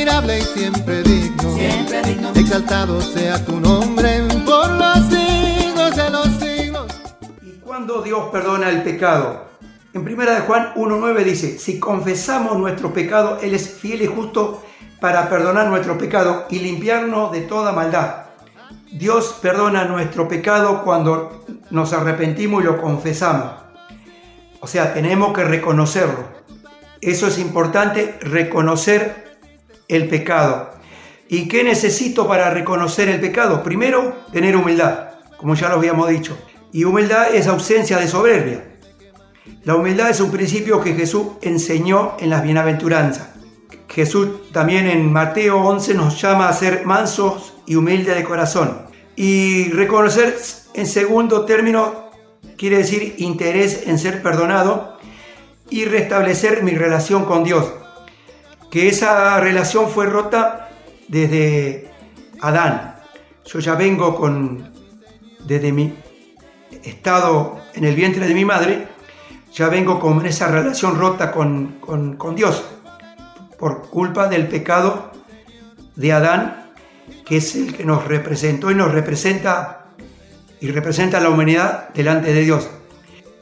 Admirable 0.00 0.38
y 0.38 0.42
siempre 0.42 1.02
digno, 1.02 2.32
exaltado 2.34 3.00
sea 3.02 3.44
tu 3.44 3.60
nombre 3.60 4.22
por 4.46 4.70
los 4.70 4.98
siglos 5.08 5.94
de 5.94 6.10
los 6.10 6.26
siglos. 6.38 6.86
¿Y 7.42 7.58
cuándo 7.60 8.00
Dios 8.00 8.30
perdona 8.32 8.70
el 8.70 8.82
pecado? 8.82 9.44
En 9.92 10.00
1 10.00 10.24
de 10.24 10.40
Juan 10.40 10.72
1.9 10.74 11.24
dice, 11.24 11.58
si 11.58 11.78
confesamos 11.78 12.56
nuestro 12.58 12.94
pecado, 12.94 13.40
Él 13.42 13.54
es 13.54 13.68
fiel 13.68 14.00
y 14.00 14.06
justo 14.06 14.62
para 15.00 15.28
perdonar 15.28 15.66
nuestro 15.66 15.98
pecado 15.98 16.46
y 16.48 16.60
limpiarnos 16.60 17.30
de 17.32 17.42
toda 17.42 17.72
maldad. 17.72 18.24
Dios 18.92 19.36
perdona 19.42 19.84
nuestro 19.84 20.28
pecado 20.28 20.82
cuando 20.82 21.44
nos 21.70 21.92
arrepentimos 21.92 22.62
y 22.62 22.66
lo 22.66 22.80
confesamos. 22.80 23.52
O 24.60 24.66
sea, 24.66 24.94
tenemos 24.94 25.34
que 25.34 25.44
reconocerlo. 25.44 26.40
Eso 27.02 27.26
es 27.26 27.38
importante, 27.38 28.18
reconocer 28.22 29.29
el 29.90 30.08
pecado. 30.08 30.70
¿Y 31.28 31.46
qué 31.46 31.62
necesito 31.62 32.26
para 32.26 32.50
reconocer 32.50 33.08
el 33.08 33.20
pecado? 33.20 33.62
Primero, 33.62 34.16
tener 34.32 34.56
humildad, 34.56 35.10
como 35.36 35.54
ya 35.54 35.68
lo 35.68 35.76
habíamos 35.76 36.08
dicho. 36.08 36.36
Y 36.72 36.84
humildad 36.84 37.34
es 37.34 37.46
ausencia 37.46 37.98
de 37.98 38.08
soberbia. 38.08 38.64
La 39.64 39.74
humildad 39.76 40.10
es 40.10 40.20
un 40.20 40.30
principio 40.30 40.80
que 40.80 40.94
Jesús 40.94 41.26
enseñó 41.42 42.16
en 42.18 42.30
las 42.30 42.42
bienaventuranzas. 42.42 43.28
Jesús 43.88 44.50
también 44.52 44.86
en 44.86 45.12
Mateo 45.12 45.58
11 45.58 45.94
nos 45.94 46.20
llama 46.20 46.48
a 46.48 46.52
ser 46.52 46.86
mansos 46.86 47.54
y 47.66 47.74
humildes 47.74 48.16
de 48.16 48.24
corazón. 48.24 48.86
Y 49.16 49.70
reconocer 49.70 50.36
en 50.74 50.86
segundo 50.86 51.44
término 51.44 52.10
quiere 52.56 52.78
decir 52.78 53.16
interés 53.18 53.86
en 53.86 53.98
ser 53.98 54.22
perdonado 54.22 54.98
y 55.68 55.84
restablecer 55.84 56.62
mi 56.62 56.72
relación 56.72 57.24
con 57.24 57.44
Dios. 57.44 57.79
Que 58.70 58.88
esa 58.88 59.40
relación 59.40 59.88
fue 59.88 60.06
rota 60.06 60.70
desde 61.08 61.90
Adán. 62.40 62.96
Yo 63.44 63.58
ya 63.58 63.74
vengo 63.74 64.14
con, 64.14 64.72
desde 65.44 65.72
mi 65.72 65.92
estado 66.84 67.60
en 67.74 67.84
el 67.84 67.96
vientre 67.96 68.26
de 68.26 68.34
mi 68.34 68.44
madre, 68.44 68.86
ya 69.52 69.68
vengo 69.68 69.98
con 69.98 70.24
esa 70.24 70.48
relación 70.48 70.98
rota 70.98 71.32
con, 71.32 71.78
con, 71.80 72.16
con 72.16 72.36
Dios 72.36 72.64
por 73.58 73.90
culpa 73.90 74.28
del 74.28 74.46
pecado 74.46 75.10
de 75.96 76.12
Adán, 76.12 76.70
que 77.26 77.38
es 77.38 77.54
el 77.56 77.76
que 77.76 77.84
nos 77.84 78.06
representó 78.06 78.70
y 78.70 78.74
nos 78.74 78.92
representa 78.92 79.80
y 80.60 80.70
representa 80.70 81.18
a 81.18 81.20
la 81.20 81.30
humanidad 81.30 81.88
delante 81.90 82.32
de 82.32 82.42
Dios. 82.42 82.68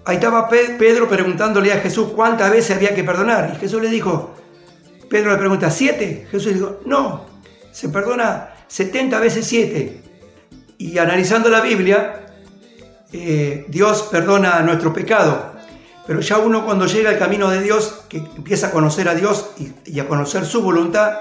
Ahí 0.05 0.17
estaba 0.17 0.49
Pedro 0.49 1.09
preguntándole 1.09 1.73
a 1.73 1.81
Jesús 1.81 2.09
cuántas 2.15 2.51
veces 2.51 2.77
había 2.77 2.95
que 2.95 3.05
perdonar. 3.05 3.53
Y 3.55 3.59
Jesús 3.59 3.83
le 3.83 3.91
dijo, 3.91 4.35
Pedro 5.09 5.33
le 5.33 5.39
pregunta, 5.39 5.71
¿siete? 5.71 6.27
Jesús 6.31 6.55
dijo, 6.55 6.81
no, 6.85 7.25
se 7.73 7.89
perdona 7.89 8.51
70 8.67 9.19
veces 9.21 9.47
siete. 9.47 10.03
Y 10.77 10.99
analizando 10.99 11.49
la 11.49 11.61
Biblia, 11.61 12.27
eh, 13.13 13.65
Dios 13.69 14.09
perdona 14.11 14.61
nuestro 14.61 14.93
pecado. 14.93 15.53
Pero 16.07 16.21
ya 16.21 16.39
uno 16.39 16.65
cuando 16.65 16.87
llega 16.87 17.11
al 17.11 17.19
camino 17.19 17.51
de 17.51 17.63
Dios, 17.63 18.05
que 18.09 18.19
empieza 18.19 18.69
a 18.69 18.71
conocer 18.71 19.09
a 19.09 19.15
Dios 19.15 19.51
y, 19.59 19.73
y 19.91 20.01
a 20.01 20.09
conocer 20.09 20.47
su 20.47 20.63
voluntad, 20.63 21.19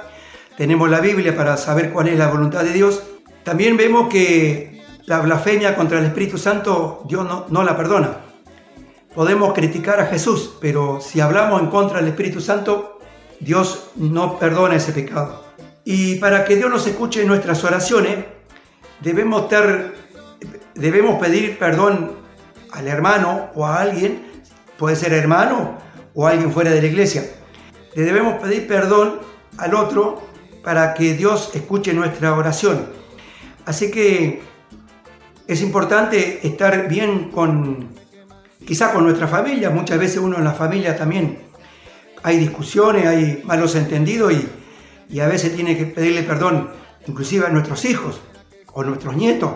tenemos 0.57 0.89
la 0.89 0.99
Biblia 0.99 1.35
para 1.35 1.57
saber 1.57 1.91
cuál 1.91 2.07
es 2.07 2.17
la 2.17 2.27
voluntad 2.27 2.63
de 2.63 2.73
Dios, 2.73 3.03
también 3.43 3.77
vemos 3.77 4.09
que 4.09 4.81
la 5.05 5.19
blasfemia 5.19 5.75
contra 5.75 5.99
el 5.99 6.05
Espíritu 6.05 6.37
Santo 6.37 7.03
Dios 7.07 7.25
no, 7.25 7.45
no 7.49 7.63
la 7.63 7.77
perdona. 7.77 8.17
Podemos 9.15 9.53
criticar 9.53 9.99
a 9.99 10.07
Jesús, 10.07 10.57
pero 10.59 10.99
si 11.01 11.21
hablamos 11.21 11.61
en 11.61 11.67
contra 11.67 11.99
del 11.99 12.09
Espíritu 12.09 12.41
Santo, 12.41 12.96
Dios 13.39 13.91
no 13.95 14.39
perdona 14.39 14.75
ese 14.75 14.91
pecado. 14.91 15.43
Y 15.83 16.15
para 16.15 16.45
que 16.45 16.55
Dios 16.55 16.69
nos 16.69 16.85
escuche 16.87 17.21
en 17.21 17.27
nuestras 17.27 17.63
oraciones, 17.63 18.25
debemos, 19.01 19.43
estar, 19.43 19.93
debemos 20.75 21.19
pedir 21.19 21.57
perdón 21.57 22.13
al 22.71 22.87
hermano 22.87 23.49
o 23.55 23.65
a 23.65 23.81
alguien, 23.81 24.21
puede 24.77 24.95
ser 24.95 25.13
hermano 25.13 25.77
o 26.13 26.27
alguien 26.27 26.51
fuera 26.51 26.71
de 26.71 26.81
la 26.81 26.87
iglesia. 26.87 27.23
Le 27.95 28.03
debemos 28.03 28.41
pedir 28.41 28.67
perdón 28.67 29.19
al 29.57 29.73
otro 29.75 30.21
para 30.63 30.93
que 30.93 31.13
Dios 31.13 31.51
escuche 31.53 31.93
nuestra 31.93 32.35
oración. 32.35 32.87
Así 33.65 33.91
que 33.91 34.41
es 35.47 35.61
importante 35.61 36.45
estar 36.45 36.89
bien 36.89 37.31
con, 37.31 37.89
quizá 38.65 38.91
con 38.91 39.05
nuestra 39.05 39.27
familia. 39.27 39.69
Muchas 39.69 39.97
veces 39.97 40.17
uno 40.17 40.37
en 40.37 40.43
la 40.43 40.53
familia 40.53 40.97
también 40.97 41.46
hay 42.23 42.37
discusiones, 42.37 43.05
hay 43.05 43.41
malos 43.43 43.75
entendidos 43.75 44.33
y, 44.33 45.19
a 45.19 45.27
veces 45.27 45.55
tiene 45.55 45.77
que 45.77 45.85
pedirle 45.85 46.23
perdón 46.23 46.69
inclusive 47.07 47.45
a 47.45 47.49
nuestros 47.49 47.85
hijos 47.85 48.19
o 48.73 48.83
nuestros 48.83 49.15
nietos 49.15 49.51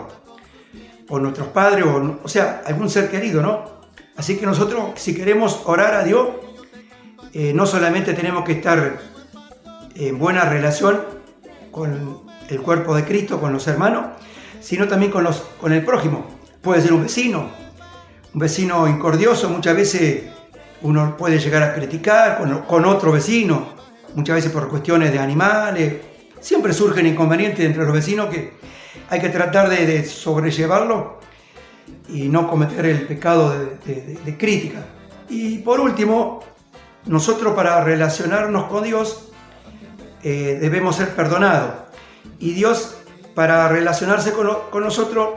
o 1.08 1.18
nuestros 1.18 1.48
padres 1.48 1.84
o, 1.84 2.20
o 2.24 2.28
sea, 2.28 2.62
algún 2.64 2.88
ser 2.88 3.10
querido, 3.10 3.42
¿no? 3.42 3.82
Así 4.16 4.38
que 4.38 4.46
nosotros 4.46 4.92
si 4.96 5.14
queremos 5.14 5.60
orar 5.66 5.94
a 5.94 6.04
Dios, 6.04 6.28
eh, 7.34 7.52
no 7.54 7.66
solamente 7.66 8.12
tenemos 8.14 8.44
que 8.44 8.52
estar 8.52 8.98
en 9.94 10.18
buena 10.18 10.44
relación 10.44 11.00
con 11.70 12.22
el 12.48 12.60
cuerpo 12.60 12.94
de 12.94 13.04
Cristo, 13.04 13.40
con 13.40 13.52
los 13.52 13.66
hermanos, 13.66 14.06
sino 14.60 14.86
también 14.86 15.10
con, 15.10 15.24
los, 15.24 15.38
con 15.60 15.72
el 15.72 15.84
prójimo. 15.84 16.26
Puede 16.60 16.82
ser 16.82 16.92
un 16.92 17.02
vecino, 17.02 17.50
un 18.34 18.40
vecino 18.40 18.86
incordioso, 18.86 19.48
muchas 19.48 19.74
veces 19.74 20.24
uno 20.82 21.16
puede 21.16 21.38
llegar 21.38 21.62
a 21.62 21.74
criticar 21.74 22.38
con, 22.66 22.84
otro 22.84 23.12
vecino, 23.12 23.68
muchas 24.14 24.36
veces 24.36 24.52
por 24.52 24.68
cuestiones 24.68 25.12
de 25.12 25.18
animales. 25.18 25.94
Siempre 26.40 26.72
surgen 26.72 27.06
inconvenientes 27.06 27.64
entre 27.64 27.84
los 27.84 27.92
vecinos 27.92 28.28
que 28.28 28.54
hay 29.08 29.20
que 29.20 29.28
tratar 29.28 29.68
de, 29.68 29.86
de 29.86 30.04
sobrellevarlo 30.04 31.20
y 32.08 32.28
no 32.28 32.48
cometer 32.48 32.86
el 32.86 33.06
pecado 33.06 33.50
de, 33.84 34.36
crítica. 34.38 34.84
Y 35.28 35.58
por 35.58 35.80
último, 35.80 36.42
nosotros 37.06 37.54
para 37.54 37.82
relacionarnos 37.82 38.64
con 38.64 38.84
Dios 38.84 39.30
eh, 40.22 40.58
debemos 40.60 40.96
ser 40.96 41.14
perdonados. 41.14 41.74
Y 42.38 42.52
Dios, 42.52 42.96
para 43.34 43.68
relacionarse 43.68 44.32
con, 44.32 44.48
con 44.70 44.82
nosotros, 44.82 45.30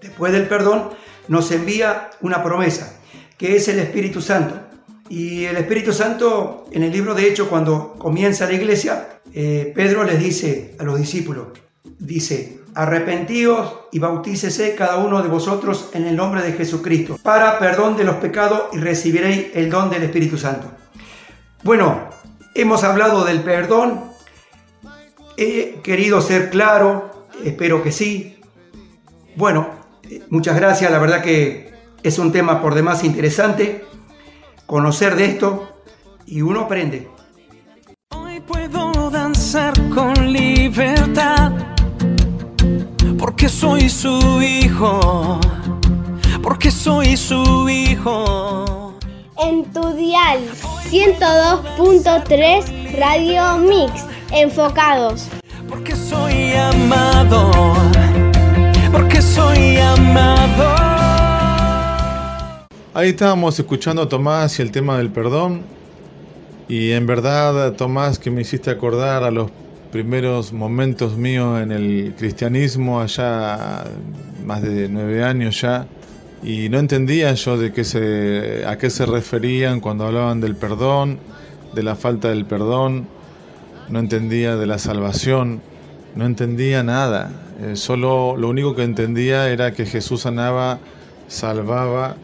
después 0.00 0.32
del 0.32 0.46
perdón, 0.46 0.90
nos 1.28 1.50
envía 1.50 2.10
una 2.20 2.42
promesa, 2.42 2.98
que 3.36 3.56
es 3.56 3.68
el 3.68 3.78
Espíritu 3.80 4.20
Santo. 4.20 4.63
Y 5.08 5.44
el 5.44 5.56
Espíritu 5.56 5.92
Santo, 5.92 6.66
en 6.72 6.82
el 6.82 6.92
libro 6.92 7.14
de 7.14 7.28
Hechos, 7.28 7.48
cuando 7.48 7.94
comienza 7.98 8.46
la 8.46 8.54
iglesia, 8.54 9.20
eh, 9.32 9.72
Pedro 9.74 10.04
les 10.04 10.18
dice 10.18 10.74
a 10.78 10.84
los 10.84 10.98
discípulos, 10.98 11.48
dice, 11.98 12.60
arrepentíos 12.74 13.80
y 13.92 13.98
bautícese 13.98 14.74
cada 14.74 14.96
uno 14.96 15.22
de 15.22 15.28
vosotros 15.28 15.90
en 15.92 16.06
el 16.06 16.16
nombre 16.16 16.42
de 16.42 16.52
Jesucristo, 16.52 17.18
para 17.22 17.58
perdón 17.58 17.96
de 17.96 18.04
los 18.04 18.16
pecados 18.16 18.64
y 18.72 18.78
recibiréis 18.78 19.48
el 19.54 19.70
don 19.70 19.90
del 19.90 20.04
Espíritu 20.04 20.38
Santo. 20.38 20.70
Bueno, 21.62 22.08
hemos 22.54 22.82
hablado 22.82 23.24
del 23.24 23.42
perdón, 23.42 24.04
he 25.36 25.80
querido 25.82 26.20
ser 26.20 26.50
claro, 26.50 27.26
espero 27.44 27.82
que 27.82 27.92
sí. 27.92 28.38
Bueno, 29.36 29.68
muchas 30.28 30.56
gracias, 30.56 30.90
la 30.90 30.98
verdad 30.98 31.22
que 31.22 31.72
es 32.02 32.18
un 32.18 32.32
tema 32.32 32.60
por 32.60 32.74
demás 32.74 33.04
interesante, 33.04 33.84
conocer 34.66 35.16
de 35.16 35.26
esto 35.26 35.68
y 36.26 36.42
uno 36.42 36.60
aprende. 36.60 37.10
Hoy 38.10 38.40
puedo 38.40 39.10
danzar 39.10 39.72
con 39.90 40.32
libertad, 40.32 41.52
porque 43.18 43.48
soy 43.48 43.88
su 43.88 44.42
hijo, 44.42 45.40
porque 46.42 46.70
soy 46.70 47.16
su 47.16 47.68
hijo. 47.68 48.94
En 49.38 49.64
tu 49.72 49.92
dial 49.94 50.38
102.3 50.90 52.98
Radio 52.98 53.56
Mix, 53.58 54.04
enfocados. 54.30 55.28
Porque 55.68 55.96
soy 55.96 56.52
amado, 56.52 57.50
porque 58.92 59.20
soy 59.20 59.78
amado. 59.78 60.93
Ahí 62.96 63.08
estábamos 63.08 63.58
escuchando 63.58 64.02
a 64.02 64.08
Tomás 64.08 64.56
y 64.60 64.62
el 64.62 64.70
tema 64.70 64.98
del 64.98 65.10
perdón. 65.10 65.62
Y 66.68 66.92
en 66.92 67.08
verdad, 67.08 67.72
Tomás, 67.72 68.20
que 68.20 68.30
me 68.30 68.42
hiciste 68.42 68.70
acordar 68.70 69.24
a 69.24 69.32
los 69.32 69.50
primeros 69.90 70.52
momentos 70.52 71.16
míos 71.16 71.60
en 71.60 71.72
el 71.72 72.14
cristianismo, 72.16 73.00
allá 73.00 73.82
más 74.46 74.62
de 74.62 74.88
nueve 74.88 75.24
años 75.24 75.60
ya, 75.60 75.88
y 76.44 76.68
no 76.68 76.78
entendía 76.78 77.34
yo 77.34 77.58
de 77.58 77.72
qué 77.72 77.82
se, 77.82 78.64
a 78.64 78.78
qué 78.78 78.90
se 78.90 79.06
referían 79.06 79.80
cuando 79.80 80.06
hablaban 80.06 80.40
del 80.40 80.54
perdón, 80.54 81.18
de 81.74 81.82
la 81.82 81.96
falta 81.96 82.28
del 82.28 82.44
perdón, 82.44 83.08
no 83.88 83.98
entendía 83.98 84.54
de 84.54 84.66
la 84.66 84.78
salvación, 84.78 85.62
no 86.14 86.26
entendía 86.26 86.84
nada. 86.84 87.32
Eh, 87.60 87.74
solo 87.74 88.36
lo 88.36 88.48
único 88.48 88.76
que 88.76 88.84
entendía 88.84 89.48
era 89.48 89.72
que 89.72 89.84
Jesús 89.84 90.20
sanaba, 90.20 90.78
salvaba 91.26 92.14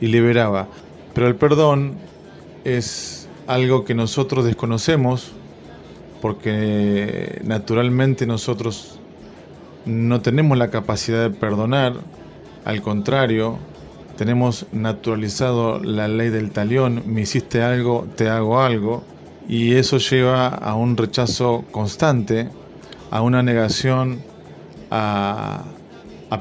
y 0.00 0.06
liberaba. 0.06 0.68
Pero 1.14 1.26
el 1.26 1.36
perdón 1.36 1.94
es 2.64 3.28
algo 3.46 3.84
que 3.84 3.94
nosotros 3.94 4.44
desconocemos 4.44 5.32
porque 6.20 7.40
naturalmente 7.44 8.26
nosotros 8.26 8.98
no 9.86 10.20
tenemos 10.20 10.58
la 10.58 10.70
capacidad 10.70 11.22
de 11.22 11.30
perdonar, 11.30 11.94
al 12.64 12.82
contrario, 12.82 13.58
tenemos 14.16 14.66
naturalizado 14.72 15.78
la 15.78 16.06
ley 16.06 16.28
del 16.28 16.50
talión, 16.50 17.02
me 17.06 17.22
hiciste 17.22 17.62
algo, 17.62 18.06
te 18.16 18.28
hago 18.28 18.60
algo, 18.60 19.02
y 19.48 19.76
eso 19.76 19.96
lleva 19.96 20.48
a 20.48 20.74
un 20.74 20.96
rechazo 20.96 21.64
constante, 21.70 22.48
a 23.10 23.22
una 23.22 23.42
negación 23.42 24.20
a, 24.90 25.64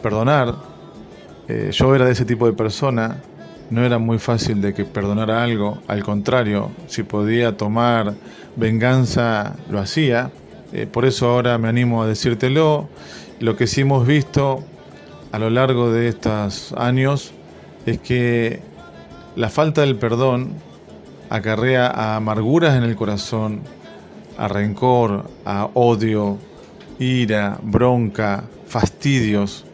perdonar. 0.04 0.56
Eh, 1.48 1.70
yo 1.72 1.96
era 1.96 2.06
de 2.06 2.12
ese 2.12 2.26
tipo 2.26 2.46
de 2.46 2.54
persona, 2.54 3.22
no 3.70 3.86
era 3.86 4.00
muy 4.00 4.20
fácil 4.20 4.62
de 4.62 4.74
que 4.74 4.86
perdonara 4.86 5.44
algo, 5.44 5.80
al 5.88 6.04
contrario, 6.04 6.72
si 6.88 7.04
podía 7.04 7.56
tomar 7.56 8.16
venganza, 8.56 9.56
lo 9.70 9.80
hacía. 9.80 10.32
Eh, 10.74 10.86
por 10.86 11.06
eso 11.06 11.28
ahora 11.30 11.58
me 11.58 11.68
animo 11.68 12.04
a 12.04 12.08
decírtelo. 12.08 12.90
Lo 13.40 13.56
que 13.56 13.68
sí 13.68 13.82
hemos 13.82 14.06
visto 14.06 14.64
a 15.32 15.40
lo 15.40 15.50
largo 15.50 15.92
de 15.92 16.08
estos 16.08 16.74
años 16.74 17.32
es 17.86 18.00
que 18.00 18.62
la 19.36 19.50
falta 19.50 19.82
del 19.82 19.96
perdón 19.96 20.54
acarrea 21.30 21.88
a 21.88 22.16
amarguras 22.16 22.76
en 22.76 22.84
el 22.84 22.96
corazón, 22.96 23.62
a 24.38 24.48
rencor, 24.48 25.30
a 25.46 25.70
odio, 25.74 26.38
ira, 26.98 27.58
bronca, 27.62 28.44
fastidios, 28.66 29.66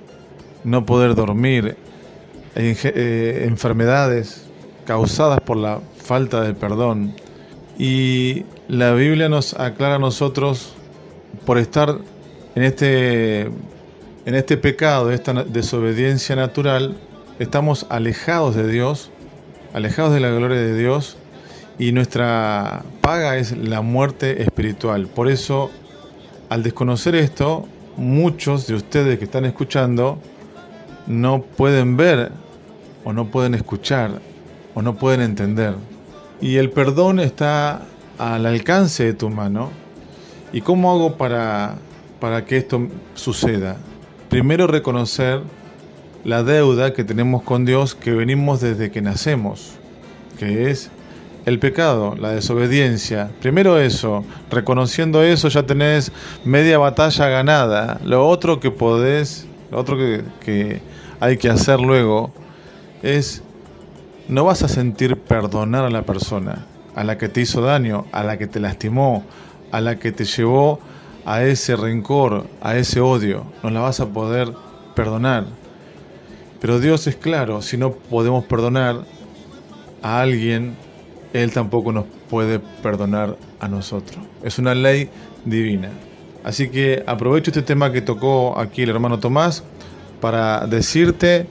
no 0.63 0.85
poder 0.85 1.15
dormir, 1.15 1.77
eh, 2.55 3.45
enfermedades 3.47 4.45
causadas 4.85 5.39
por 5.41 5.57
la 5.57 5.81
falta 5.97 6.41
de 6.41 6.53
perdón. 6.53 7.13
Y 7.77 8.45
la 8.67 8.93
Biblia 8.93 9.27
nos 9.29 9.53
aclara 9.53 9.95
a 9.95 9.99
nosotros 9.99 10.73
por 11.45 11.57
estar 11.57 11.97
en 12.55 12.63
este, 12.63 13.41
en 13.41 14.35
este 14.35 14.57
pecado, 14.57 15.11
esta 15.11 15.43
desobediencia 15.43 16.35
natural, 16.35 16.95
estamos 17.39 17.85
alejados 17.89 18.55
de 18.55 18.67
Dios, 18.67 19.11
alejados 19.73 20.13
de 20.13 20.21
la 20.21 20.29
gloria 20.29 20.57
de 20.57 20.77
Dios 20.77 21.17
y 21.77 21.91
nuestra 21.91 22.83
paga 23.01 23.37
es 23.37 23.57
la 23.57 23.81
muerte 23.81 24.41
espiritual. 24.41 25.07
Por 25.07 25.27
eso, 25.29 25.69
al 26.47 26.63
desconocer 26.63 27.15
esto, 27.15 27.67
muchos 27.97 28.67
de 28.67 28.75
ustedes 28.75 29.19
que 29.19 29.25
están 29.25 29.45
escuchando 29.45 30.17
no 31.07 31.41
pueden 31.41 31.97
ver 31.97 32.31
o 33.05 33.13
no 33.13 33.27
pueden 33.27 33.53
escuchar 33.53 34.19
o 34.73 34.81
no 34.81 34.95
pueden 34.95 35.21
entender. 35.21 35.75
Y 36.41 36.57
el 36.57 36.69
perdón 36.71 37.21
está 37.21 37.83
al 38.17 38.45
alcance 38.45 39.05
de 39.05 39.13
tu 39.13 39.29
mano. 39.29 39.69
¿Y 40.51 40.61
cómo 40.61 40.91
hago 40.91 41.15
para, 41.15 41.75
para 42.19 42.45
que 42.45 42.57
esto 42.57 42.87
suceda? 43.13 43.77
Primero 44.29 44.67
reconocer 44.67 45.41
la 46.25 46.43
deuda 46.43 46.93
que 46.93 47.03
tenemos 47.03 47.43
con 47.43 47.63
Dios 47.63 47.95
que 47.95 48.11
venimos 48.11 48.59
desde 48.59 48.91
que 48.91 49.01
nacemos, 49.01 49.75
que 50.39 50.71
es 50.71 50.89
el 51.45 51.59
pecado, 51.59 52.15
la 52.19 52.31
desobediencia. 52.31 53.29
Primero 53.39 53.79
eso, 53.79 54.25
reconociendo 54.49 55.21
eso 55.23 55.47
ya 55.49 55.63
tenés 55.63 56.11
media 56.43 56.79
batalla 56.79 57.27
ganada. 57.29 58.01
Lo 58.03 58.27
otro 58.27 58.59
que 58.59 58.71
podés, 58.71 59.47
lo 59.69 59.79
otro 59.79 59.95
que, 59.95 60.23
que 60.43 60.81
hay 61.19 61.37
que 61.37 61.49
hacer 61.49 61.79
luego 61.79 62.33
es, 63.05 63.43
no 64.27 64.43
vas 64.43 64.63
a 64.63 64.67
sentir 64.67 65.17
perdonar 65.17 65.85
a 65.85 65.89
la 65.91 66.01
persona, 66.01 66.65
a 66.95 67.03
la 67.03 67.17
que 67.17 67.29
te 67.29 67.41
hizo 67.41 67.61
daño, 67.61 68.05
a 68.11 68.23
la 68.23 68.37
que 68.37 68.47
te 68.47 68.59
lastimó, 68.59 69.23
a 69.71 69.79
la 69.79 69.97
que 69.99 70.11
te 70.11 70.25
llevó 70.25 70.79
a 71.25 71.43
ese 71.43 71.75
rencor, 71.75 72.47
a 72.61 72.75
ese 72.75 72.99
odio. 72.99 73.45
No 73.61 73.69
la 73.69 73.81
vas 73.81 73.99
a 73.99 74.07
poder 74.07 74.51
perdonar. 74.95 75.45
Pero 76.59 76.79
Dios 76.79 77.05
es 77.05 77.15
claro, 77.15 77.61
si 77.61 77.77
no 77.77 77.91
podemos 77.91 78.43
perdonar 78.45 79.03
a 80.01 80.21
alguien, 80.21 80.75
Él 81.33 81.51
tampoco 81.51 81.91
nos 81.91 82.05
puede 82.29 82.59
perdonar 82.59 83.37
a 83.59 83.67
nosotros. 83.67 84.23
Es 84.43 84.57
una 84.57 84.73
ley 84.73 85.09
divina. 85.45 85.89
Así 86.43 86.69
que 86.69 87.03
aprovecho 87.05 87.51
este 87.51 87.61
tema 87.61 87.91
que 87.91 88.01
tocó 88.01 88.57
aquí 88.57 88.81
el 88.81 88.89
hermano 88.89 89.19
Tomás 89.19 89.63
para 90.21 90.65
decirte 90.65 91.47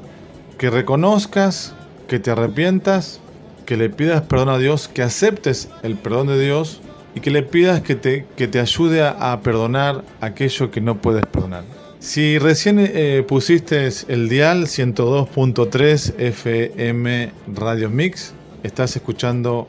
que 0.59 0.71
reconozcas, 0.71 1.75
que 2.09 2.19
te 2.19 2.31
arrepientas, 2.31 3.21
que 3.65 3.77
le 3.77 3.91
pidas 3.91 4.23
perdón 4.23 4.49
a 4.51 4.59
Dios, 4.59 4.89
que 4.89 5.03
aceptes 5.03 5.69
el 5.83 5.97
perdón 5.97 6.29
de 6.29 6.41
Dios 6.41 6.81
y 7.15 7.21
que 7.21 7.31
le 7.31 7.43
pidas 7.43 7.81
que 7.83 7.95
te, 7.95 8.27
que 8.37 8.49
te 8.49 8.61
ayude 8.61 9.03
a, 9.03 9.41
perdonar 9.43 10.05
aquello 10.21 10.71
que 10.71 10.81
no 10.81 11.01
puedes 11.01 11.25
perdonar. 11.27 11.65
Si 12.01 12.39
recién 12.39 12.79
eh, 12.79 13.25
pusiste 13.27 13.89
el 14.09 14.29
dial 14.29 14.65
102.3 14.65 16.15
FM 16.19 17.33
Radio 17.55 17.89
Mix, 17.89 18.35
estás 18.63 18.97
escuchando 18.97 19.69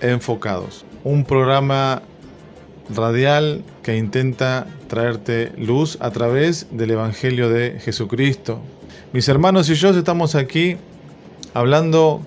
Enfocados, 0.00 0.84
un 1.04 1.24
programa 1.24 2.02
radial 2.94 3.62
que 3.82 3.96
intenta 3.96 4.66
traerte 4.88 5.52
luz 5.56 5.98
a 6.00 6.10
través 6.10 6.66
del 6.70 6.90
Evangelio 6.92 7.48
de 7.48 7.78
Jesucristo. 7.80 8.60
Mis 9.16 9.30
hermanos 9.30 9.70
y 9.70 9.74
yo 9.76 9.88
estamos 9.88 10.34
aquí 10.34 10.76
hablando 11.54 12.20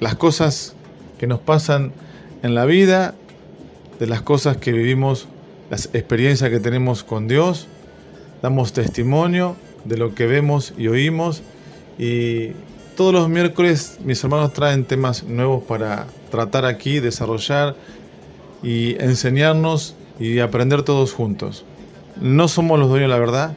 las 0.00 0.14
cosas 0.14 0.74
que 1.18 1.26
nos 1.26 1.40
pasan 1.40 1.92
en 2.42 2.54
la 2.54 2.64
vida, 2.64 3.14
de 4.00 4.06
las 4.06 4.22
cosas 4.22 4.56
que 4.56 4.72
vivimos, 4.72 5.28
las 5.68 5.90
experiencias 5.92 6.48
que 6.48 6.58
tenemos 6.58 7.04
con 7.04 7.28
Dios. 7.28 7.68
Damos 8.40 8.72
testimonio 8.72 9.56
de 9.84 9.98
lo 9.98 10.14
que 10.14 10.24
vemos 10.24 10.72
y 10.78 10.88
oímos. 10.88 11.42
Y 11.98 12.52
todos 12.96 13.12
los 13.12 13.28
miércoles 13.28 13.98
mis 14.02 14.24
hermanos 14.24 14.54
traen 14.54 14.86
temas 14.86 15.22
nuevos 15.24 15.64
para 15.64 16.06
tratar 16.30 16.64
aquí, 16.64 16.98
desarrollar 16.98 17.76
y 18.62 18.96
enseñarnos 19.02 19.94
y 20.18 20.38
aprender 20.38 20.82
todos 20.82 21.12
juntos. 21.12 21.66
No 22.18 22.48
somos 22.48 22.78
los 22.78 22.88
dueños 22.88 23.10
de 23.10 23.14
la 23.14 23.20
verdad, 23.20 23.54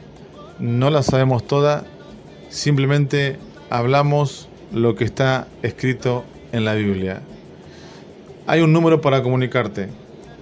no 0.58 0.90
la 0.90 1.02
sabemos 1.02 1.46
toda, 1.46 1.86
simplemente 2.50 3.38
hablamos 3.70 4.48
lo 4.72 4.94
que 4.94 5.04
está 5.04 5.48
escrito 5.62 6.24
en 6.52 6.64
la 6.64 6.74
Biblia. 6.74 7.22
Hay 8.46 8.60
un 8.60 8.72
número 8.72 9.00
para 9.00 9.22
comunicarte, 9.22 9.88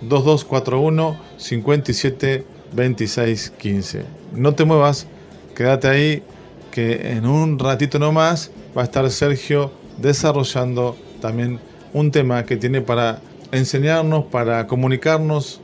2241 0.00 1.16
57 1.36 2.44
2615. 2.72 4.04
No 4.34 4.54
te 4.54 4.64
muevas, 4.64 5.06
quédate 5.54 5.88
ahí, 5.88 6.22
que 6.70 7.12
en 7.12 7.26
un 7.26 7.58
ratito 7.58 7.98
nomás 7.98 8.50
va 8.76 8.82
a 8.82 8.84
estar 8.84 9.08
Sergio 9.10 9.72
desarrollando 9.98 10.96
también 11.20 11.58
un 11.92 12.10
tema 12.10 12.44
que 12.44 12.56
tiene 12.56 12.80
para 12.80 13.20
enseñarnos, 13.52 14.26
para 14.26 14.66
comunicarnos 14.66 15.60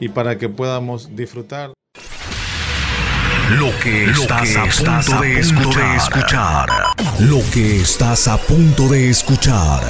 y 0.00 0.08
para 0.08 0.36
que 0.38 0.48
podamos 0.48 1.14
disfrutar. 1.14 1.72
Lo 3.58 3.70
que 3.80 4.04
estás, 4.04 4.56
a, 4.56 4.64
punto 5.10 5.20
de 5.22 5.38
escuchar. 5.38 6.68
Lo 7.20 7.40
que 7.52 7.80
estás 7.80 8.28
a 8.28 8.36
punto 8.38 8.88
de 8.88 9.10
escuchar 9.10 9.82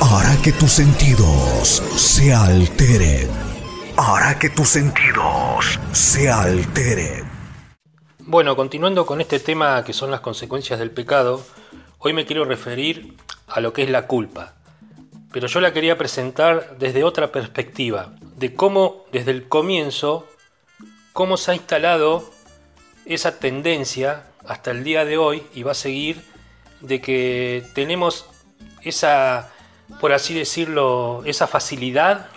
hará 0.00 0.36
que 0.42 0.52
tus 0.52 0.72
sentidos 0.72 1.82
se 1.96 2.32
alteren 2.32 3.52
hará 3.96 4.38
que 4.38 4.50
tus 4.50 4.68
sentidos 4.68 5.78
se 5.92 6.30
alteren. 6.30 7.30
Bueno, 8.20 8.56
continuando 8.56 9.04
con 9.04 9.20
este 9.20 9.40
tema 9.40 9.84
que 9.84 9.92
son 9.92 10.10
las 10.10 10.20
consecuencias 10.20 10.78
del 10.78 10.90
pecado, 10.90 11.44
hoy 11.98 12.12
me 12.12 12.24
quiero 12.24 12.44
referir 12.44 13.16
a 13.46 13.60
lo 13.60 13.72
que 13.72 13.82
es 13.82 13.90
la 13.90 14.06
culpa. 14.06 14.54
Pero 15.32 15.46
yo 15.46 15.60
la 15.60 15.72
quería 15.72 15.98
presentar 15.98 16.76
desde 16.78 17.04
otra 17.04 17.32
perspectiva, 17.32 18.12
de 18.36 18.54
cómo 18.54 19.04
desde 19.12 19.30
el 19.30 19.48
comienzo, 19.48 20.26
cómo 21.12 21.36
se 21.36 21.52
ha 21.52 21.54
instalado 21.54 22.30
esa 23.06 23.38
tendencia 23.38 24.24
hasta 24.46 24.70
el 24.70 24.84
día 24.84 25.04
de 25.04 25.18
hoy 25.18 25.42
y 25.54 25.62
va 25.62 25.72
a 25.72 25.74
seguir 25.74 26.22
de 26.80 27.00
que 27.00 27.64
tenemos 27.74 28.26
esa 28.82 29.52
por 30.00 30.12
así 30.12 30.34
decirlo, 30.34 31.22
esa 31.24 31.46
facilidad 31.46 32.28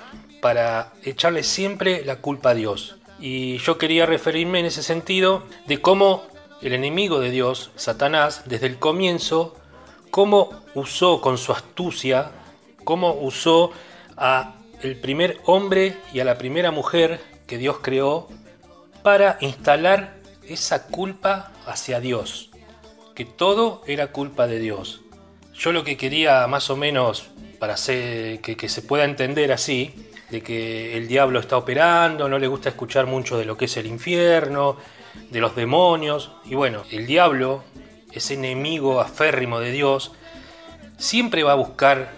para 0.42 0.94
echarle 1.04 1.44
siempre 1.44 2.04
la 2.06 2.18
culpa 2.18 2.52
a 2.52 2.54
Dios. 2.54 2.98
Y 3.20 3.58
yo 3.60 3.78
quería 3.78 4.06
referirme 4.06 4.60
en 4.60 4.66
ese 4.66 4.84
sentido 4.84 5.44
de 5.66 5.82
cómo 5.82 6.24
el 6.62 6.74
enemigo 6.74 7.20
de 7.20 7.32
Dios, 7.32 7.72
Satanás, 7.76 8.44
desde 8.46 8.68
el 8.68 8.78
comienzo, 8.78 9.56
cómo 10.12 10.50
usó 10.74 11.22
con 11.22 11.38
su 11.38 11.52
astucia, 11.52 12.32
cómo 12.84 13.14
usó 13.14 13.72
a 14.18 14.56
el 14.82 15.00
primer 15.00 15.40
hombre 15.46 15.98
y 16.14 16.20
a 16.20 16.26
la 16.26 16.38
primera 16.38 16.72
mujer 16.72 17.20
que 17.48 17.58
Dios 17.58 17.78
creó 17.82 18.28
para 19.04 19.38
instalar 19.40 20.15
esa 20.48 20.88
culpa 20.88 21.52
hacia 21.66 22.00
Dios, 22.00 22.52
que 23.14 23.26
todo 23.26 23.82
era 23.88 24.12
culpa 24.12 24.48
de 24.48 24.60
Dios. 24.60 25.02
Yo 25.54 25.72
lo 25.72 25.84
que 25.84 25.98
quería 25.98 26.46
más 26.48 26.70
o 26.70 26.76
menos 26.76 27.30
para 27.60 27.76
que, 27.76 28.40
que 28.58 28.70
se 28.70 28.82
pueda 28.82 29.06
entender 29.06 29.52
así 29.52 30.10
de 30.30 30.42
que 30.42 30.98
el 30.98 31.08
diablo 31.08 31.40
está 31.40 31.58
operando, 31.58 32.28
no 32.28 32.40
le 32.40 32.48
gusta 32.48 32.70
escuchar 32.70 33.06
mucho 33.06 33.38
de 33.38 33.46
lo 33.46 33.58
que 33.58 33.66
es 33.66 33.78
el 33.78 33.86
infierno, 33.86 34.78
de 35.30 35.40
los 35.40 35.56
demonios. 35.56 36.32
Y 36.46 36.56
bueno, 36.56 36.84
el 36.92 37.06
diablo, 37.06 37.64
ese 38.12 38.34
enemigo 38.34 39.00
aférrimo 39.00 39.60
de 39.60 39.72
Dios, 39.72 40.12
siempre 40.98 41.44
va 41.44 41.54
a 41.54 41.56
buscar 41.56 42.12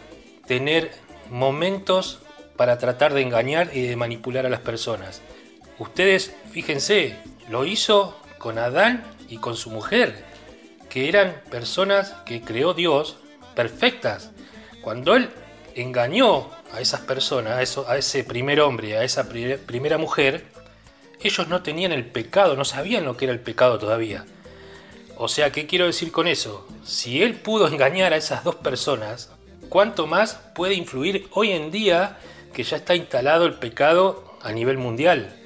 tener 0.48 0.92
momentos 1.30 2.20
para 2.56 2.78
tratar 2.78 3.14
de 3.14 3.22
engañar 3.22 3.70
y 3.74 3.84
de 3.84 3.96
manipular 3.96 4.46
a 4.46 4.50
las 4.50 4.62
personas. 4.62 5.22
Ustedes, 5.78 6.36
fíjense, 6.52 7.16
lo 7.50 7.66
hizo 7.66 8.20
con 8.38 8.58
Adán 8.58 9.04
y 9.30 9.38
con 9.38 9.56
su 9.56 9.70
mujer, 9.70 10.24
que 10.90 11.10
eran 11.10 11.42
personas 11.50 12.14
que 12.26 12.42
creó 12.42 12.74
Dios 12.74 13.18
perfectas. 13.56 14.32
Cuando 14.82 15.16
él 15.16 15.30
engañó 15.76 16.50
a 16.74 16.82
esas 16.82 17.02
personas, 17.02 17.78
a, 17.78 17.98
ese 17.98 18.24
primer 18.24 18.62
hombre, 18.62 18.98
a 18.98 19.04
esa 19.04 19.28
primera 19.30 19.98
mujer, 19.98 20.46
ellos 21.22 21.48
no 21.48 21.64
tenían 21.64 21.92
el 21.92 22.06
pecado, 22.06 22.56
no 22.56 22.66
sabían 22.66 23.06
lo 23.06 23.18
que 23.18 23.26
era 23.26 23.34
el 23.34 23.40
pecado 23.40 23.80
todavía. 23.80 24.26
O 25.18 25.28
sea, 25.28 25.52
¿qué 25.52 25.66
quiero 25.66 25.88
decir 25.88 26.12
con 26.12 26.28
eso? 26.28 26.68
Si 26.84 27.24
él 27.24 27.36
pudo 27.36 27.68
engañar 27.68 28.14
a 28.14 28.18
esas 28.18 28.44
dos 28.44 28.56
personas, 28.56 29.32
¿cuánto 29.70 30.06
más 30.06 30.40
puede 30.54 30.76
influir 30.76 31.28
hoy 31.32 31.52
en 31.52 31.72
día 31.72 32.18
que 32.54 32.64
ya 32.64 32.78
está 32.78 32.96
instalado 32.96 33.46
el 33.46 33.56
pecado 33.56 34.38
a 34.44 34.52
nivel 34.52 34.78
mundial? 34.78 35.37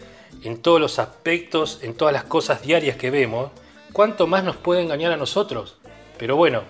En 0.43 0.61
todos 0.61 0.81
los 0.81 0.99
aspectos, 0.99 1.79
en 1.83 1.93
todas 1.93 2.13
las 2.13 2.23
cosas 2.23 2.61
diarias 2.63 2.97
que 2.97 3.11
vemos, 3.11 3.51
¿cuánto 3.93 4.25
más 4.27 4.43
nos 4.43 4.55
puede 4.57 4.81
engañar 4.81 5.11
a 5.11 5.17
nosotros? 5.17 5.77
Pero 6.17 6.35
bueno, 6.35 6.63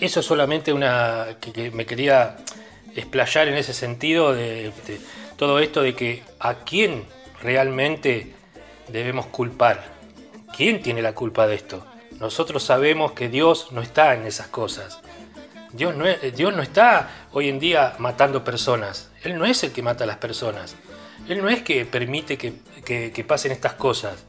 eso 0.00 0.20
es 0.20 0.26
solamente 0.26 0.72
una 0.72 1.36
que, 1.40 1.70
me 1.70 1.86
quería 1.86 2.36
explayar 2.96 3.48
en 3.48 3.54
ese 3.54 3.72
sentido 3.72 4.34
de, 4.34 4.72
todo 5.36 5.58
esto 5.60 5.82
de 5.82 5.94
que 5.94 6.22
a 6.40 6.54
quién 6.64 7.04
realmente 7.42 8.34
debemos 8.88 9.26
culpar. 9.26 9.94
¿Quién 10.56 10.82
tiene 10.82 11.02
la 11.02 11.14
culpa 11.14 11.46
de 11.46 11.56
esto? 11.56 11.84
Nosotros 12.18 12.62
sabemos 12.62 13.12
que 13.12 13.28
Dios 13.28 13.72
no 13.72 13.82
está 13.82 14.14
en 14.14 14.26
esas 14.26 14.48
cosas. 14.48 15.00
Dios 15.72 15.96
no, 15.96 16.04
Dios 16.36 16.54
no 16.54 16.62
está 16.62 17.26
hoy 17.32 17.48
en 17.48 17.58
día 17.58 17.94
matando 17.98 18.44
personas. 18.44 19.10
Él 19.22 19.36
no 19.36 19.44
es 19.44 19.62
el 19.64 19.72
que 19.72 19.82
mata 19.82 20.04
a 20.04 20.06
las 20.06 20.18
personas. 20.18 20.76
Él 21.28 21.42
no 21.42 21.48
es 21.48 21.62
que 21.62 21.84
permite 21.84 22.36
que, 22.36 23.24
pasen 23.26 23.52
estas 23.52 23.74
cosas. 23.74 24.24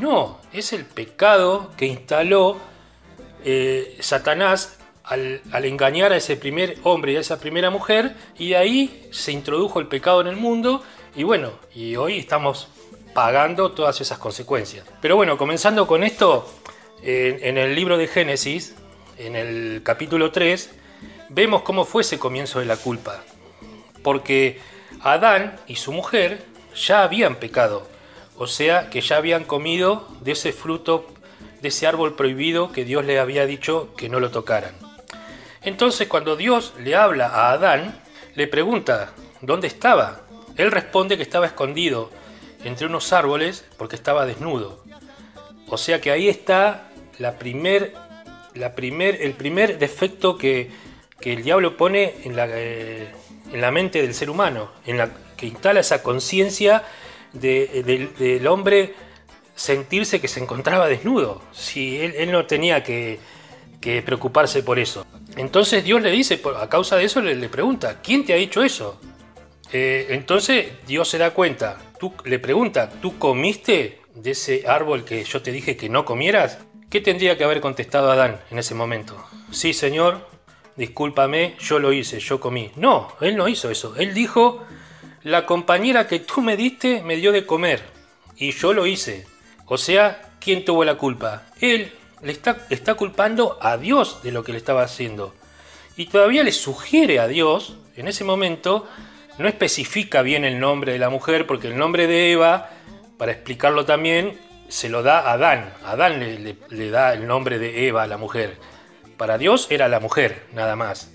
No, 0.00 0.40
es 0.52 0.72
el 0.72 0.84
pecado 0.84 1.70
que 1.76 1.86
instaló 1.86 2.58
eh, 3.44 3.96
Satanás 4.00 4.78
al, 5.04 5.40
engañar 5.64 6.12
a 6.12 6.16
ese 6.16 6.36
primer 6.36 6.78
hombre 6.82 7.12
y 7.12 7.16
a 7.16 7.20
esa 7.20 7.38
primera 7.38 7.70
mujer, 7.70 8.14
y 8.38 8.50
de 8.50 8.56
ahí 8.56 9.08
se 9.10 9.32
introdujo 9.32 9.80
el 9.80 9.88
pecado 9.88 10.20
en 10.20 10.28
el 10.28 10.36
mundo, 10.36 10.82
y 11.14 11.24
bueno, 11.24 11.52
y 11.74 11.96
hoy 11.96 12.18
estamos 12.18 12.68
pagando 13.12 13.72
todas 13.72 14.00
esas 14.00 14.18
consecuencias. 14.18 14.86
Pero 15.00 15.16
bueno, 15.16 15.36
comenzando 15.36 15.86
con 15.86 16.02
esto, 16.02 16.48
en, 17.02 17.58
el 17.58 17.74
libro 17.74 17.98
de 17.98 18.06
Génesis, 18.06 18.74
en 19.18 19.36
el 19.36 19.82
capítulo 19.82 20.30
3, 20.30 20.70
vemos 21.28 21.62
cómo 21.62 21.84
fue 21.84 22.02
ese 22.02 22.18
comienzo 22.18 22.60
de 22.60 22.66
la 22.66 22.76
culpa. 22.76 23.22
Porque 24.02 24.60
Adán 25.02 25.56
y 25.66 25.76
su 25.76 25.92
mujer 25.92 26.44
ya 26.74 27.02
habían 27.02 27.36
pecado, 27.36 27.86
o 28.36 28.46
sea 28.46 28.88
que 28.88 29.00
ya 29.00 29.16
habían 29.16 29.44
comido 29.44 30.08
de 30.20 30.32
ese 30.32 30.52
fruto, 30.52 31.06
de 31.60 31.68
ese 31.68 31.86
árbol 31.86 32.14
prohibido 32.14 32.72
que 32.72 32.84
Dios 32.84 33.04
le 33.04 33.18
había 33.18 33.46
dicho 33.46 33.94
que 33.96 34.08
no 34.08 34.20
lo 34.20 34.30
tocaran. 34.30 34.74
Entonces 35.62 36.08
cuando 36.08 36.36
Dios 36.36 36.72
le 36.78 36.96
habla 36.96 37.28
a 37.28 37.52
Adán, 37.52 38.00
le 38.34 38.46
pregunta, 38.46 39.12
¿dónde 39.40 39.66
estaba? 39.66 40.22
Él 40.56 40.70
responde 40.70 41.16
que 41.16 41.22
estaba 41.22 41.46
escondido 41.46 42.10
entre 42.64 42.86
unos 42.86 43.12
árboles 43.12 43.64
porque 43.76 43.96
estaba 43.96 44.26
desnudo. 44.26 44.82
O 45.68 45.78
sea 45.78 46.00
que 46.00 46.10
ahí 46.10 46.28
está 46.28 46.90
el 47.18 47.32
primer 47.34 47.92
defecto 49.78 50.36
que, 50.36 50.70
el 51.20 51.44
diablo 51.44 51.76
pone 51.76 52.16
en 52.24 52.34
la, 52.34 52.46
eh, 52.48 53.12
en 53.52 53.60
la, 53.60 53.70
mente 53.70 54.02
del 54.02 54.14
ser 54.14 54.30
humano, 54.30 54.70
en 54.86 54.98
la, 54.98 55.10
que 55.36 55.46
instala 55.46 55.80
esa 55.80 56.02
conciencia 56.02 56.84
del 57.32 58.46
hombre 58.46 58.94
sentirse 59.54 60.20
que 60.20 60.28
se 60.28 60.40
encontraba 60.40 60.88
desnudo. 60.88 61.42
Si 61.52 61.98
él, 61.98 62.30
no 62.30 62.46
tenía 62.46 62.82
que, 62.82 63.20
preocuparse 64.04 64.62
por 64.62 64.78
eso. 64.78 65.06
Entonces 65.36 65.84
Dios 65.84 66.02
le 66.02 66.10
dice, 66.10 66.40
a 66.58 66.68
causa 66.68 66.96
de 66.96 67.04
eso 67.04 67.20
le, 67.20 67.48
pregunta, 67.48 68.00
¿quién 68.02 68.24
te 68.24 68.32
ha 68.32 68.36
dicho 68.36 68.62
eso? 68.62 69.00
Eh, 69.72 70.08
entonces 70.10 70.66
Dios 70.86 71.08
se 71.08 71.18
da 71.18 71.30
cuenta, 71.30 71.78
tú, 71.98 72.12
le 72.24 72.38
pregunta, 72.38 72.90
¿tú 73.00 73.18
comiste 73.18 74.00
de 74.14 74.32
ese 74.32 74.64
árbol 74.66 75.04
que 75.04 75.24
yo 75.24 75.42
te 75.42 75.50
dije 75.50 75.76
que 75.76 75.88
no 75.88 76.04
comieras? 76.04 76.58
¿Qué 76.90 77.00
tendría 77.00 77.38
que 77.38 77.44
haber 77.44 77.60
contestado 77.60 78.10
Adán 78.12 78.40
en 78.50 78.58
ese 78.58 78.74
momento? 78.74 79.16
Sí, 79.50 79.72
Señor, 79.72 80.28
discúlpame, 80.76 81.56
yo 81.58 81.78
lo 81.78 81.92
hice, 81.92 82.20
yo 82.20 82.40
comí. 82.40 82.70
No, 82.76 83.08
él 83.20 83.36
no 83.36 83.48
hizo 83.48 83.70
eso. 83.70 83.94
Él 83.96 84.14
dijo, 84.14 84.64
la 85.22 85.46
compañera 85.46 86.08
que 86.08 86.20
tú 86.20 86.40
me 86.40 86.56
diste 86.56 87.02
me 87.02 87.16
dio 87.16 87.32
de 87.32 87.46
comer 87.46 87.82
y 88.36 88.52
yo 88.52 88.72
lo 88.72 88.86
hice. 88.86 89.26
O 89.66 89.78
sea, 89.78 90.32
¿quién 90.40 90.64
tuvo 90.64 90.84
la 90.84 90.96
culpa? 90.96 91.44
Él 91.60 91.92
le 92.22 92.32
está, 92.32 92.94
culpando 92.94 93.58
a 93.60 93.76
Dios 93.76 94.22
de 94.22 94.32
lo 94.32 94.44
que 94.44 94.52
le 94.52 94.58
estaba 94.58 94.82
haciendo. 94.82 95.34
Y 95.96 96.06
todavía 96.06 96.42
le 96.42 96.52
sugiere 96.52 97.20
a 97.20 97.28
Dios, 97.28 97.76
en 97.96 98.08
ese 98.08 98.24
momento, 98.24 98.88
no 99.38 99.48
especifica 99.48 100.22
bien 100.22 100.44
el 100.44 100.58
nombre 100.58 100.92
de 100.92 100.98
la 100.98 101.10
mujer, 101.10 101.46
porque 101.46 101.68
el 101.68 101.76
nombre 101.76 102.06
de 102.06 102.32
Eva, 102.32 102.70
para 103.18 103.32
explicarlo 103.32 103.84
también, 103.84 104.38
se 104.68 104.88
lo 104.88 105.02
da 105.02 105.20
a 105.20 105.32
Adán. 105.32 105.72
Adán 105.84 106.20
le, 106.20 106.56
le, 106.68 106.90
da 106.90 107.12
el 107.12 107.26
nombre 107.26 107.58
de 107.58 107.86
Eva 107.88 108.04
a 108.04 108.06
la 108.06 108.16
mujer. 108.16 108.56
Para 109.16 109.38
Dios 109.38 109.66
era 109.70 109.88
la 109.88 110.00
mujer, 110.00 110.46
nada 110.52 110.76
más. 110.76 111.10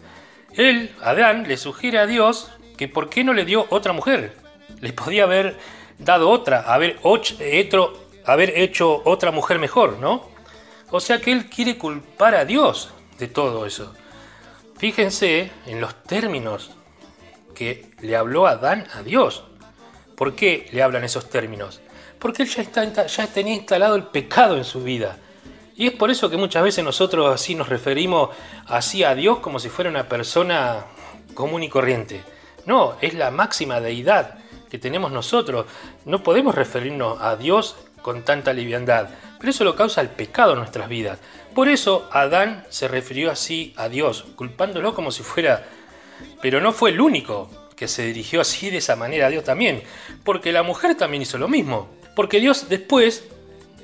Él, 0.53 0.95
Adán, 1.01 1.47
le 1.47 1.57
sugiere 1.57 1.99
a 1.99 2.07
Dios 2.07 2.51
que 2.77 2.87
por 2.87 3.09
qué 3.09 3.23
no 3.23 3.33
le 3.33 3.45
dio 3.45 3.67
otra 3.69 3.93
mujer. 3.93 4.35
Le 4.79 4.93
podía 4.93 5.23
haber 5.23 5.57
dado 5.99 6.29
otra, 6.29 6.61
haber, 6.61 6.99
haber 8.25 8.57
hecho 8.57 9.01
otra 9.05 9.31
mujer 9.31 9.59
mejor, 9.59 9.97
¿no? 9.99 10.29
O 10.89 10.99
sea 10.99 11.19
que 11.19 11.31
él 11.31 11.49
quiere 11.49 11.77
culpar 11.77 12.35
a 12.35 12.45
Dios 12.45 12.91
de 13.19 13.27
todo 13.27 13.65
eso. 13.65 13.93
Fíjense 14.77 15.51
en 15.65 15.81
los 15.81 16.03
términos 16.03 16.71
que 17.55 17.89
le 18.01 18.15
habló 18.15 18.45
Adán 18.45 18.87
a 18.93 19.01
Dios. 19.01 19.43
¿Por 20.15 20.35
qué 20.35 20.69
le 20.71 20.83
hablan 20.83 21.03
esos 21.03 21.29
términos? 21.29 21.81
Porque 22.19 22.43
él 22.43 22.49
ya, 22.49 23.27
tenía 23.27 23.55
instalado 23.55 23.95
el 23.95 24.03
pecado 24.03 24.57
en 24.57 24.63
su 24.63 24.83
vida. 24.83 25.17
Y 25.77 25.85
es 25.85 25.93
por 25.93 26.09
eso 26.09 26.27
que 26.29 26.37
muchas 26.37 26.63
veces 26.63 26.83
nosotros 26.83 27.31
así 27.31 27.53
nos 27.53 27.69
referimos 27.69 28.31
así 28.65 29.03
a 29.03 29.13
Dios 29.13 29.37
como 29.39 29.59
si 29.59 29.69
fuera 29.69 29.91
una 29.91 30.09
persona 30.09 30.85
común 31.35 31.61
y 31.61 31.69
corriente. 31.69 32.23
No, 32.65 32.95
es 32.99 33.13
la 33.13 33.29
máxima 33.29 33.79
deidad 33.79 34.39
que 34.71 34.79
tenemos 34.79 35.11
nosotros. 35.11 35.67
No 36.03 36.23
podemos 36.23 36.55
referirnos 36.55 37.21
a 37.21 37.35
Dios 37.35 37.75
con 38.01 38.25
tanta 38.25 38.53
liviandad. 38.53 39.09
Pero 39.39 39.51
eso 39.51 39.63
lo 39.63 39.75
causa 39.75 40.01
el 40.01 40.09
pecado 40.09 40.53
en 40.53 40.59
nuestras 40.59 40.89
vidas. 40.89 41.19
Por 41.53 41.67
eso 41.69 42.09
Adán 42.11 42.65
se 42.69 42.87
refirió 42.87 43.29
así 43.29 43.75
a 43.77 43.87
Dios, 43.87 44.25
culpándolo 44.35 44.95
como 44.95 45.11
si 45.11 45.21
fuera... 45.21 45.67
Pero 46.41 46.59
no 46.59 46.73
fue 46.73 46.89
el 46.89 46.99
único 46.99 47.51
que 47.75 47.87
se 47.87 48.03
dirigió 48.03 48.41
así 48.41 48.71
de 48.71 48.77
esa 48.77 48.95
manera 48.95 49.27
a 49.27 49.29
Dios 49.29 49.43
también, 49.43 49.83
porque 50.23 50.51
la 50.51 50.63
mujer 50.63 50.95
también 50.95 51.21
hizo 51.21 51.37
lo 51.37 51.47
mismo. 51.47 51.87
Porque 52.15 52.39
Dios 52.39 52.67
después 52.67 53.27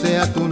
sea 0.00 0.32
tu 0.32 0.47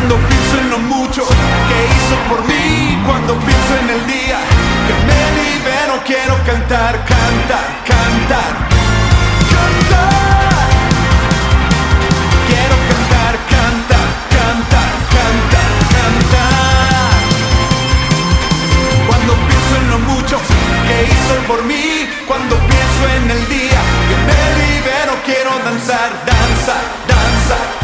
Cuando 0.00 0.16
pienso 0.28 0.58
en 0.58 0.70
lo 0.70 0.78
mucho 0.78 1.22
que 1.28 1.78
hizo 1.92 2.16
por 2.30 2.42
mí, 2.48 2.98
cuando 3.04 3.34
pienso 3.34 3.72
en 3.82 3.90
el 3.90 4.06
día 4.06 4.38
que 4.88 4.94
me 5.06 5.20
libero, 5.36 6.00
quiero 6.06 6.36
cantar, 6.46 7.04
cantar, 7.04 7.66
cantar, 7.84 8.52
cantar. 9.52 10.12
Quiero 12.48 12.76
cantar, 12.88 13.34
cantar, 13.52 14.08
cantar, 14.36 14.90
cantar, 15.12 15.70
cantar. 15.92 17.20
Cuando 19.06 19.32
pienso 19.48 19.72
en 19.76 19.90
lo 19.90 19.98
mucho 19.98 20.40
que 20.88 20.96
hizo 21.12 21.34
por 21.46 21.62
mí, 21.64 22.08
cuando 22.26 22.56
pienso 22.56 23.02
en 23.16 23.30
el 23.36 23.48
día 23.50 23.80
que 24.08 24.16
me 24.28 24.40
libero, 24.64 25.12
quiero 25.26 25.50
danzar, 25.62 26.10
danza, 26.24 26.76
danza. 27.06 27.79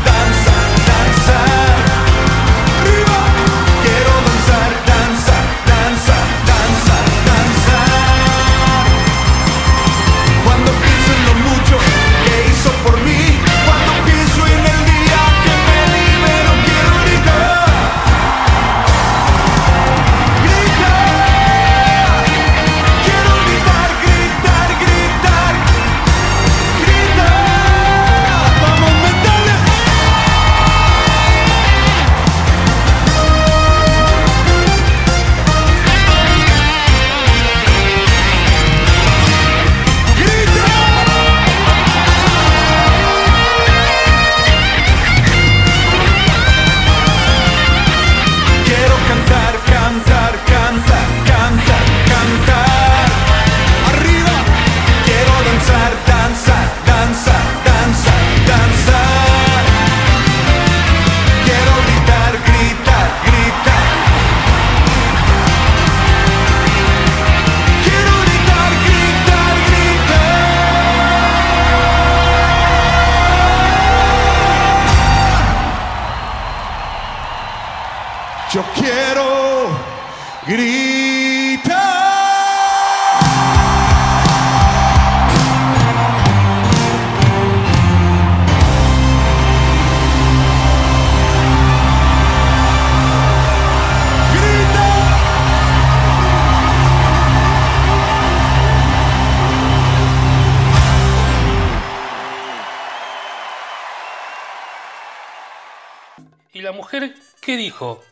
¿Qué 107.47 107.57
dijo? 107.57 108.03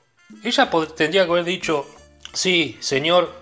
Ella 0.45 0.71
tendría 0.97 1.25
que 1.25 1.31
haber 1.33 1.45
dicho, 1.45 1.91
sí, 2.33 2.79
señor, 2.79 3.35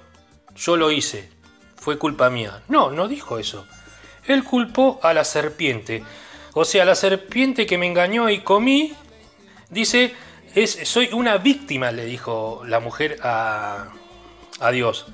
yo 0.56 0.78
lo 0.78 0.90
hice, 0.90 1.28
fue 1.76 1.98
culpa 1.98 2.30
mía. 2.30 2.62
No, 2.68 2.90
no 2.90 3.08
dijo 3.08 3.38
eso. 3.38 3.66
Él 4.26 4.42
culpó 4.42 5.00
a 5.02 5.12
la 5.12 5.22
serpiente. 5.22 6.02
O 6.54 6.64
sea, 6.64 6.86
la 6.86 6.94
serpiente 6.94 7.66
que 7.66 7.76
me 7.76 7.86
engañó 7.86 8.30
y 8.30 8.38
comí, 8.38 8.94
dice, 9.68 10.14
es, 10.54 10.78
soy 10.84 11.10
una 11.12 11.36
víctima, 11.36 11.92
le 11.92 12.06
dijo 12.06 12.62
la 12.66 12.80
mujer 12.80 13.18
a, 13.22 13.92
a 14.60 14.70
Dios. 14.70 15.04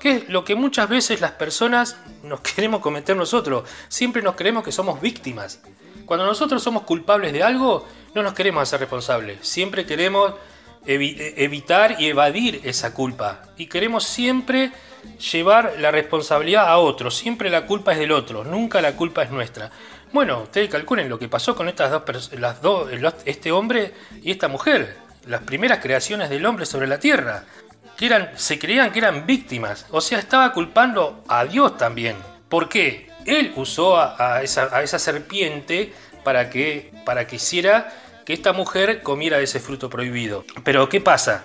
Que 0.00 0.12
es 0.12 0.28
lo 0.30 0.46
que 0.46 0.54
muchas 0.54 0.88
veces 0.88 1.20
las 1.20 1.32
personas 1.32 1.98
nos 2.22 2.40
queremos 2.54 2.80
cometer 2.80 3.14
nosotros. 3.14 3.68
Siempre 3.90 4.22
nos 4.22 4.36
creemos 4.36 4.64
que 4.64 4.72
somos 4.72 4.98
víctimas. 4.98 5.60
Cuando 6.12 6.26
nosotros 6.26 6.62
somos 6.62 6.82
culpables 6.82 7.32
de 7.32 7.42
algo, 7.42 7.88
no 8.14 8.22
nos 8.22 8.34
queremos 8.34 8.64
hacer 8.64 8.80
responsables. 8.80 9.38
Siempre 9.40 9.86
queremos 9.86 10.34
evitar 10.84 11.96
y 11.98 12.08
evadir 12.08 12.60
esa 12.64 12.92
culpa. 12.92 13.40
Y 13.56 13.64
queremos 13.64 14.04
siempre 14.04 14.72
llevar 15.32 15.76
la 15.78 15.90
responsabilidad 15.90 16.68
a 16.68 16.76
otro. 16.76 17.10
Siempre 17.10 17.48
la 17.48 17.64
culpa 17.64 17.92
es 17.92 17.98
del 17.98 18.12
otro, 18.12 18.44
nunca 18.44 18.82
la 18.82 18.94
culpa 18.94 19.22
es 19.22 19.30
nuestra. 19.30 19.70
Bueno, 20.12 20.42
ustedes 20.42 20.68
calculen 20.68 21.08
lo 21.08 21.18
que 21.18 21.30
pasó 21.30 21.56
con 21.56 21.66
estas 21.66 21.90
dos 21.90 22.30
las 22.34 22.60
dos, 22.60 22.90
este 23.24 23.50
hombre 23.50 23.94
y 24.22 24.32
esta 24.32 24.48
mujer, 24.48 24.98
las 25.26 25.40
primeras 25.40 25.78
creaciones 25.78 26.28
del 26.28 26.44
hombre 26.44 26.66
sobre 26.66 26.88
la 26.88 27.00
tierra, 27.00 27.46
que 27.96 28.04
eran, 28.04 28.32
se 28.36 28.58
creían 28.58 28.92
que 28.92 28.98
eran 28.98 29.24
víctimas, 29.24 29.86
o 29.90 30.02
sea, 30.02 30.18
estaba 30.18 30.52
culpando 30.52 31.24
a 31.26 31.46
Dios 31.46 31.78
también. 31.78 32.16
¿Por 32.50 32.68
qué? 32.68 33.11
Él 33.26 33.52
usó 33.56 33.96
a, 33.98 34.42
esa, 34.42 34.82
esa, 34.82 34.98
serpiente 34.98 35.92
para 36.24 36.50
que, 36.50 36.92
para 37.04 37.26
que 37.26 37.36
hiciera 37.36 37.92
que 38.24 38.32
esta 38.32 38.52
mujer 38.52 39.02
comiera 39.02 39.40
ese 39.40 39.60
fruto 39.60 39.90
prohibido. 39.90 40.44
Pero 40.64 40.88
¿qué 40.88 41.00
pasa? 41.00 41.44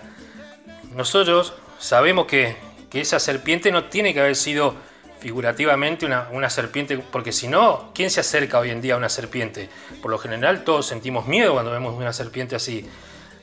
Nosotros 0.95 1.53
sabemos 1.79 2.27
que, 2.27 2.55
que 2.89 3.01
esa 3.01 3.19
serpiente 3.19 3.71
no 3.71 3.85
tiene 3.85 4.13
que 4.13 4.19
haber 4.19 4.35
sido 4.35 4.75
figurativamente 5.19 6.05
una, 6.05 6.27
una, 6.31 6.49
serpiente, 6.49 6.97
porque 6.97 7.31
si 7.31 7.47
no, 7.47 7.91
¿quién 7.93 8.11
se 8.11 8.19
acerca 8.19 8.59
hoy 8.59 8.69
en 8.69 8.81
día 8.81 8.93
a 8.93 8.97
una 8.97 9.09
serpiente? 9.09 9.69
Por 10.01 10.11
lo 10.11 10.17
general 10.17 10.63
todos 10.63 10.85
sentimos 10.87 11.27
miedo 11.27 11.53
cuando 11.53 11.71
vemos 11.71 11.95
una 11.95 12.13
serpiente 12.13 12.55
así. 12.55 12.87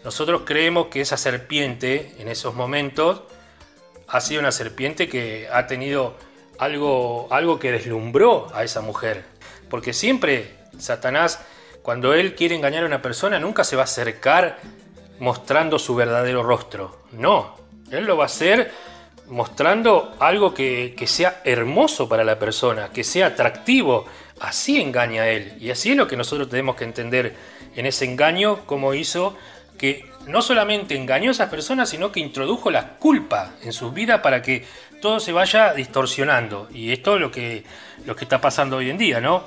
Nosotros 0.05 0.43
creemos 0.45 0.89
que 0.89 1.01
esa 1.01 1.16
serpiente 1.16 2.14
en 2.18 2.28
esos 2.28 2.55
momentos 2.55 3.22
ha 4.07 4.20
sido 4.20 4.41
una 4.41 4.53
serpiente 4.53 5.09
que 5.09 5.49
ha 5.53 5.66
tenido 5.66 6.14
algo, 6.59 7.28
algo 7.30 7.59
que 7.59 7.72
deslumbró 7.72 8.48
a 8.55 8.64
esa 8.64 8.80
mujer. 8.80 9.24
Porque 9.68 9.92
siempre 9.92 10.55
Satanás 10.78 11.40
cuando 11.84 12.14
él 12.14 12.34
quiere 12.34 12.55
engañar 12.55 12.84
a 12.84 12.86
una 12.86 13.02
persona, 13.02 13.38
nunca 13.38 13.62
se 13.62 13.76
va 13.76 13.82
a 13.82 13.84
acercar 13.84 14.57
mostrando 15.18 15.78
su 15.78 15.94
verdadero 15.94 16.42
rostro. 16.42 17.02
No, 17.12 17.57
él 17.90 18.07
lo 18.07 18.16
va 18.16 18.24
a 18.24 18.26
hacer 18.26 18.72
mostrando 19.28 20.16
algo 20.18 20.55
que, 20.55 20.94
sea 21.07 21.42
hermoso 21.44 22.09
para 22.09 22.24
la 22.24 22.38
persona, 22.38 22.88
que 22.88 23.05
sea 23.05 23.26
atractivo. 23.26 24.07
Así 24.40 24.80
engaña 24.80 25.24
a 25.24 25.28
él. 25.28 25.59
Y 25.61 25.70
así 25.70 25.90
es 25.90 25.96
lo 25.98 26.09
que 26.09 26.16
nosotros 26.16 26.48
tenemos 26.48 26.74
que 26.74 26.84
entender 26.84 27.36
en 27.76 27.84
ese 27.84 28.07
engaño, 28.07 28.64
como 28.64 28.94
hizo 28.94 29.36
que 29.76 30.07
no 30.26 30.40
solamente 30.40 30.96
engañó 30.96 31.28
a 31.28 31.32
esas 31.32 31.50
personas, 31.50 31.90
sino 31.90 32.11
que 32.12 32.20
introdujo 32.20 32.70
la 32.70 32.96
culpa 32.96 33.50
en 33.62 33.74
sus 33.74 33.92
vidas 33.92 34.22
para 34.22 34.40
que 34.40 34.64
todo 35.05 35.20
se 35.20 35.32
vaya 35.32 35.74
distorsionando. 35.74 36.66
Y 36.72 36.90
esto 36.90 37.16
es 37.16 37.20
lo 37.20 37.30
que, 37.30 37.62
lo 38.07 38.16
que 38.16 38.24
está 38.24 38.40
pasando 38.40 38.78
hoy 38.78 38.88
en 38.88 38.96
día, 38.96 39.20
¿no? 39.20 39.44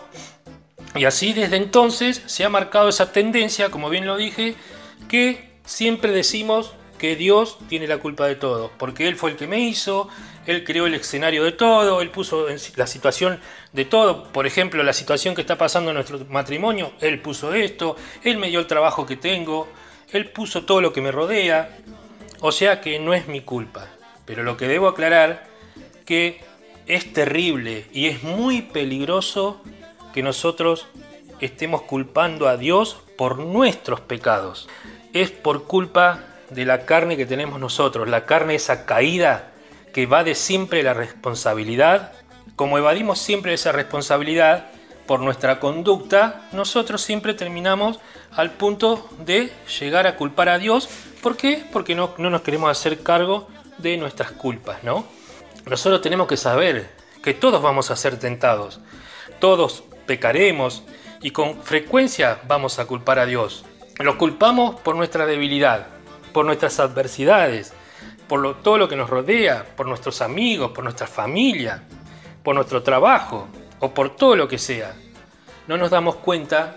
Y 0.93 1.05
así 1.05 1.33
desde 1.33 1.57
entonces 1.57 2.21
se 2.27 2.45
ha 2.45 2.49
marcado 2.49 2.89
esa 2.89 3.11
tendencia, 3.11 3.71
como 3.71 3.89
bien 3.89 4.05
lo 4.05 4.17
dije, 4.17 4.53
que 5.09 5.49
siempre 5.65 6.11
decimos 6.11 6.73
que 6.99 7.15
Dios 7.15 7.57
tiene 7.69 7.87
la 7.87 7.97
culpa 7.97 8.27
de 8.27 8.35
todo, 8.35 8.71
porque 8.77 9.07
Él 9.07 9.15
fue 9.15 9.31
el 9.31 9.35
que 9.35 9.47
me 9.47 9.59
hizo, 9.59 10.09
Él 10.45 10.63
creó 10.63 10.85
el 10.85 10.93
escenario 10.93 11.43
de 11.43 11.53
todo, 11.53 12.01
Él 12.03 12.11
puso 12.11 12.45
la 12.75 12.85
situación 12.85 13.39
de 13.73 13.85
todo, 13.85 14.25
por 14.25 14.45
ejemplo, 14.45 14.83
la 14.83 14.93
situación 14.93 15.33
que 15.33 15.41
está 15.41 15.57
pasando 15.57 15.89
en 15.89 15.95
nuestro 15.95 16.23
matrimonio, 16.29 16.93
Él 17.01 17.19
puso 17.19 17.55
esto, 17.55 17.95
Él 18.23 18.37
me 18.37 18.49
dio 18.49 18.59
el 18.59 18.67
trabajo 18.67 19.07
que 19.07 19.15
tengo, 19.15 19.67
Él 20.11 20.29
puso 20.29 20.65
todo 20.65 20.81
lo 20.81 20.93
que 20.93 21.01
me 21.01 21.11
rodea, 21.11 21.79
o 22.41 22.51
sea 22.51 22.79
que 22.79 22.99
no 22.99 23.15
es 23.15 23.27
mi 23.27 23.41
culpa, 23.41 23.87
pero 24.23 24.43
lo 24.43 24.55
que 24.55 24.67
debo 24.67 24.87
aclarar 24.87 25.46
que 26.07 26.39
es 26.87 27.13
terrible 27.13 27.85
y 27.93 28.07
es 28.07 28.23
muy 28.23 28.63
peligroso 28.63 29.61
que 30.13 30.23
nosotros 30.23 30.87
estemos 31.41 31.83
culpando 31.83 32.47
a 32.47 32.57
Dios 32.57 32.97
por 33.17 33.37
nuestros 33.37 33.99
pecados. 34.01 34.67
Es 35.13 35.29
por 35.29 35.65
culpa 35.65 36.23
de 36.49 36.65
la 36.65 36.85
carne 36.85 37.17
que 37.17 37.25
tenemos 37.25 37.59
nosotros, 37.59 38.07
la 38.07 38.25
carne 38.25 38.55
esa 38.55 38.85
caída 38.85 39.51
que 39.93 40.03
evade 40.03 40.33
siempre 40.33 40.81
la 40.81 40.93
responsabilidad. 40.93 42.13
Como 42.55 42.77
evadimos 42.77 43.19
siempre 43.19 43.53
esa 43.53 43.73
responsabilidad 43.73 44.67
por 45.05 45.19
nuestra 45.19 45.59
conducta, 45.59 46.47
nosotros 46.53 47.01
siempre 47.01 47.33
terminamos 47.33 47.99
al 48.31 48.51
punto 48.51 49.09
de 49.25 49.51
llegar 49.79 50.07
a 50.07 50.15
culpar 50.15 50.49
a 50.49 50.57
Dios. 50.57 50.87
¿Por 51.21 51.35
qué? 51.35 51.63
Porque 51.73 51.95
no, 51.95 52.13
no 52.17 52.29
nos 52.29 52.41
queremos 52.41 52.71
hacer 52.71 53.03
cargo 53.03 53.47
de 53.77 53.97
nuestras 53.97 54.31
culpas, 54.31 54.83
¿no? 54.83 55.16
Nosotros 55.69 56.01
tenemos 56.01 56.27
que 56.27 56.37
saber 56.37 56.89
que 57.21 57.33
todos 57.33 57.61
vamos 57.61 57.91
a 57.91 57.95
ser 57.95 58.17
tentados. 58.17 58.79
Todos 59.39 59.83
pecaremos 60.05 60.83
y 61.21 61.31
con 61.31 61.61
frecuencia 61.61 62.39
vamos 62.47 62.79
a 62.79 62.85
culpar 62.85 63.19
a 63.19 63.25
Dios. 63.25 63.65
Lo 63.99 64.17
culpamos 64.17 64.79
por 64.79 64.95
nuestra 64.95 65.25
debilidad, 65.25 65.87
por 66.31 66.45
nuestras 66.45 66.79
adversidades, 66.79 67.73
por 68.27 68.61
todo 68.61 68.77
lo 68.77 68.87
que 68.87 68.95
nos 68.95 69.09
rodea, 69.09 69.65
por 69.75 69.87
nuestros 69.87 70.21
amigos, 70.21 70.71
por 70.71 70.83
nuestra 70.83 71.07
familia, 71.07 71.83
por 72.43 72.55
nuestro 72.55 72.81
trabajo 72.81 73.47
o 73.79 73.93
por 73.93 74.15
todo 74.15 74.35
lo 74.35 74.47
que 74.47 74.57
sea. 74.57 74.95
No 75.67 75.77
nos 75.77 75.89
damos 75.89 76.15
cuenta 76.15 76.75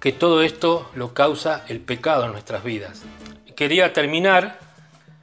que 0.00 0.12
todo 0.12 0.42
esto 0.42 0.90
lo 0.94 1.14
causa 1.14 1.64
el 1.68 1.80
pecado 1.80 2.24
en 2.24 2.32
nuestras 2.32 2.64
vidas. 2.64 3.02
Quería 3.54 3.92
terminar 3.92 4.58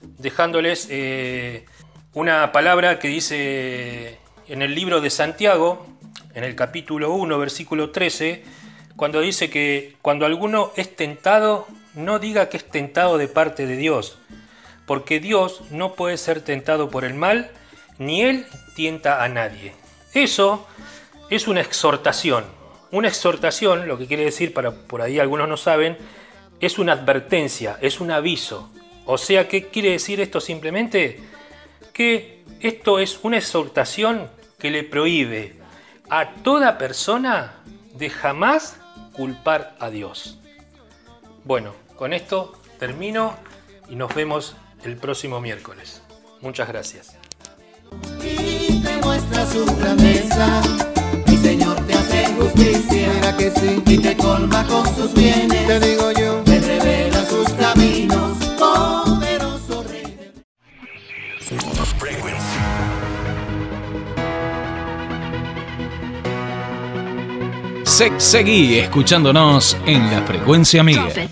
dejándoles 0.02 0.88
eh, 0.90 1.66
una 2.18 2.52
palabra 2.52 2.98
que 2.98 3.10
dice 3.10 4.18
en 4.48 4.64
el 4.64 4.74
libro 4.74 5.02
de 5.02 5.12
Santiago, 5.12 5.86
en 6.34 6.44
el 6.44 6.56
capítulo 6.56 7.14
1, 7.14 7.38
versículo 7.38 7.92
13, 7.92 8.44
cuando 8.96 9.22
dice 9.22 9.52
que 9.52 9.98
cuando 10.02 10.26
alguno 10.26 10.72
es 10.76 10.96
tentado, 10.96 11.68
no 11.94 12.18
diga 12.18 12.50
que 12.50 12.58
es 12.58 12.68
tentado 12.68 13.20
de 13.20 13.28
parte 13.28 13.68
de 13.68 13.78
Dios, 13.78 14.18
porque 14.88 15.20
Dios 15.20 15.62
no 15.70 15.94
puede 15.94 16.18
ser 16.18 16.42
tentado 16.42 16.90
por 16.90 17.06
el 17.06 17.14
mal, 17.14 17.52
ni 18.00 18.24
Él 18.24 18.48
tienta 18.76 19.24
a 19.24 19.30
nadie. 19.30 19.74
Eso 20.16 20.68
es 21.30 21.48
una 21.48 21.62
exhortación. 21.62 22.46
Una 22.90 23.10
exhortación, 23.10 23.88
lo 23.88 24.00
que 24.00 24.08
quiere 24.08 24.24
decir, 24.24 24.56
para 24.56 24.72
por 24.72 25.04
ahí 25.04 25.20
algunos 25.20 25.48
no 25.48 25.58
saben, 25.58 25.96
es 26.62 26.80
una 26.80 26.94
advertencia, 26.94 27.78
es 27.80 28.00
un 28.00 28.10
aviso. 28.10 28.72
O 29.06 29.20
sea, 29.20 29.48
¿qué 29.48 29.68
quiere 29.68 29.92
decir 29.92 30.20
esto 30.20 30.42
simplemente? 30.42 31.37
Que 31.98 32.46
esto 32.60 33.00
es 33.00 33.20
una 33.24 33.38
exhortación 33.38 34.30
que 34.60 34.70
le 34.70 34.84
prohíbe 34.84 35.56
a 36.12 36.32
toda 36.44 36.78
persona 36.78 37.56
de 37.96 38.12
jamás 38.12 38.78
culpar 39.14 39.76
a 39.80 39.90
Dios. 39.90 40.38
Bueno, 41.44 41.74
con 41.96 42.14
esto 42.14 42.54
termino 42.78 43.36
y 43.90 43.96
nos 43.96 44.14
vemos 44.14 44.56
el 44.84 44.98
próximo 44.98 45.42
miércoles. 45.42 46.04
Muchas 46.42 46.68
gracias. 46.68 47.18
Y 48.24 48.80
te 48.84 48.98
muestra 48.98 49.48
su 49.48 49.66
grandeza, 49.78 50.62
mi 51.26 51.38
Señor 51.38 51.84
te 51.88 51.94
hace 51.96 52.26
justicia, 52.36 53.38
que 53.38 53.50
sí? 53.50 53.82
y 53.88 53.98
te 53.98 54.16
colma 54.16 54.64
con 54.68 54.86
sus 54.96 55.16
bienes, 55.16 55.66
te 55.66 55.80
digo 55.80 56.12
yo, 56.12 56.44
te 56.44 56.60
revela 56.60 57.26
sus 57.26 57.50
caminos, 57.54 58.38
poderoso 58.60 59.84
Rey. 59.84 60.08
Seguí 68.18 68.78
escuchándonos 68.78 69.76
en 69.88 70.12
la 70.12 70.22
frecuencia 70.22 70.84
Miguel. 70.84 71.30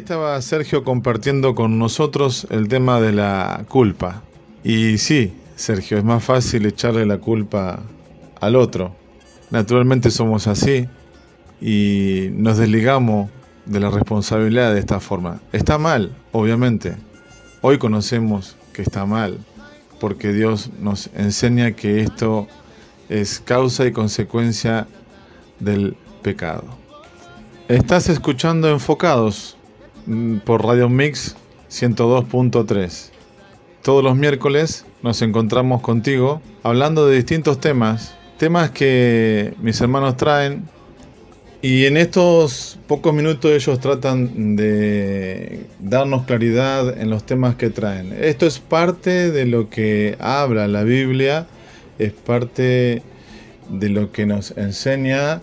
Estaba 0.00 0.40
Sergio 0.40 0.82
compartiendo 0.82 1.54
con 1.54 1.78
nosotros 1.78 2.46
el 2.48 2.68
tema 2.68 3.02
de 3.02 3.12
la 3.12 3.66
culpa. 3.68 4.22
Y 4.64 4.96
sí, 4.96 5.34
Sergio, 5.56 5.98
es 5.98 6.04
más 6.04 6.24
fácil 6.24 6.64
echarle 6.64 7.04
la 7.04 7.18
culpa 7.18 7.80
al 8.40 8.56
otro. 8.56 8.96
Naturalmente 9.50 10.10
somos 10.10 10.46
así 10.46 10.88
y 11.60 12.30
nos 12.32 12.56
desligamos 12.56 13.28
de 13.66 13.78
la 13.78 13.90
responsabilidad 13.90 14.72
de 14.72 14.80
esta 14.80 15.00
forma. 15.00 15.42
Está 15.52 15.76
mal, 15.76 16.16
obviamente. 16.32 16.96
Hoy 17.60 17.76
conocemos 17.76 18.56
que 18.72 18.80
está 18.80 19.04
mal, 19.04 19.38
porque 20.00 20.32
Dios 20.32 20.70
nos 20.80 21.10
enseña 21.14 21.72
que 21.72 22.00
esto 22.00 22.48
es 23.10 23.38
causa 23.38 23.84
y 23.84 23.92
consecuencia 23.92 24.88
del 25.58 25.94
pecado. 26.22 26.64
Estás 27.68 28.08
escuchando 28.08 28.70
Enfocados 28.70 29.58
por 30.44 30.64
Radio 30.64 30.88
Mix 30.88 31.36
102.3. 31.70 33.10
Todos 33.82 34.04
los 34.04 34.16
miércoles 34.16 34.84
nos 35.02 35.22
encontramos 35.22 35.80
contigo 35.80 36.42
hablando 36.62 37.06
de 37.06 37.16
distintos 37.16 37.60
temas, 37.60 38.14
temas 38.38 38.70
que 38.70 39.54
mis 39.60 39.80
hermanos 39.80 40.16
traen 40.16 40.64
y 41.62 41.84
en 41.84 41.96
estos 41.96 42.78
pocos 42.86 43.12
minutos 43.12 43.50
ellos 43.50 43.80
tratan 43.80 44.56
de 44.56 45.66
darnos 45.78 46.24
claridad 46.24 46.98
en 46.98 47.10
los 47.10 47.24
temas 47.24 47.56
que 47.56 47.68
traen. 47.68 48.16
Esto 48.18 48.46
es 48.46 48.58
parte 48.58 49.30
de 49.30 49.44
lo 49.44 49.68
que 49.68 50.16
habla 50.20 50.68
la 50.68 50.84
Biblia, 50.84 51.46
es 51.98 52.12
parte 52.12 53.02
de 53.68 53.88
lo 53.88 54.10
que 54.10 54.26
nos 54.26 54.52
enseña 54.56 55.42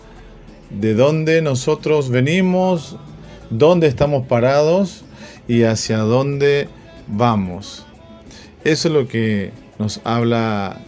de 0.70 0.94
dónde 0.94 1.40
nosotros 1.40 2.10
venimos, 2.10 2.96
dónde 3.50 3.86
estamos 3.86 4.26
parados 4.26 5.04
y 5.46 5.62
hacia 5.62 5.98
dónde 5.98 6.68
vamos. 7.06 7.86
Eso 8.64 8.88
es 8.88 8.94
lo 8.94 9.08
que 9.08 9.52
nos 9.78 10.00
habla 10.04 10.80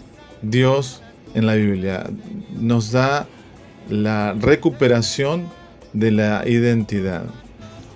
Dios 0.42 1.02
en 1.34 1.46
la 1.46 1.54
Biblia. 1.54 2.10
Nos 2.58 2.92
da 2.92 3.26
la 3.88 4.34
recuperación 4.34 5.48
de 5.92 6.10
la 6.10 6.46
identidad. 6.46 7.24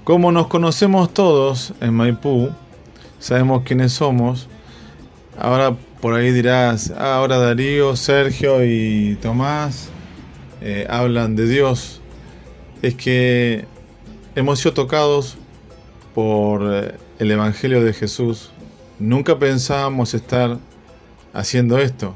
Como 0.04 0.32
nos 0.32 0.48
conocemos 0.48 1.12
todos 1.14 1.72
en 1.80 1.94
Maipú, 1.94 2.50
sabemos 3.18 3.62
quiénes 3.64 3.92
somos. 3.92 4.48
Ahora 5.38 5.74
por 6.00 6.12
ahí 6.12 6.32
dirás, 6.32 6.92
ah, 6.98 7.16
ahora 7.16 7.38
Darío, 7.38 7.96
Sergio 7.96 8.62
y 8.62 9.16
Tomás 9.22 9.88
eh, 10.60 10.86
hablan 10.90 11.34
de 11.34 11.48
Dios. 11.48 12.02
Es 12.82 12.94
que 12.94 13.64
hemos 14.34 14.58
sido 14.58 14.74
tocados 14.74 15.36
por 16.14 16.62
eh, 16.72 16.94
el 17.18 17.30
Evangelio 17.30 17.82
de 17.82 17.92
Jesús. 17.92 18.50
Nunca 18.98 19.38
pensábamos 19.38 20.14
estar 20.14 20.58
haciendo 21.32 21.78
esto. 21.78 22.14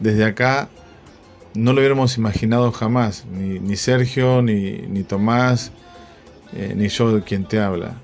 Desde 0.00 0.24
acá 0.24 0.68
no 1.54 1.72
lo 1.72 1.80
hubiéramos 1.80 2.16
imaginado 2.16 2.72
jamás, 2.72 3.26
ni, 3.30 3.76
Sergio, 3.76 4.40
ni, 4.42 5.02
Tomás, 5.02 5.70
eh, 6.54 6.72
ni 6.76 6.88
yo 6.88 7.22
quien 7.24 7.44
te 7.44 7.60
habla. 7.60 7.94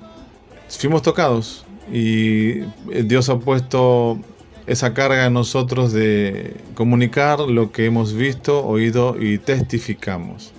Fuimos 0.68 1.02
tocados 1.02 1.64
y 1.90 2.60
Dios 3.04 3.30
ha 3.30 3.38
puesto 3.38 4.18
esa 4.66 4.92
carga 4.92 5.24
en 5.24 5.32
nosotros 5.32 5.92
de 5.92 6.56
comunicar 6.74 7.40
lo 7.40 7.72
que 7.72 7.86
hemos 7.86 8.12
visto, 8.12 8.66
oído 8.66 9.16
y 9.18 9.38
testificamos. 9.38 10.52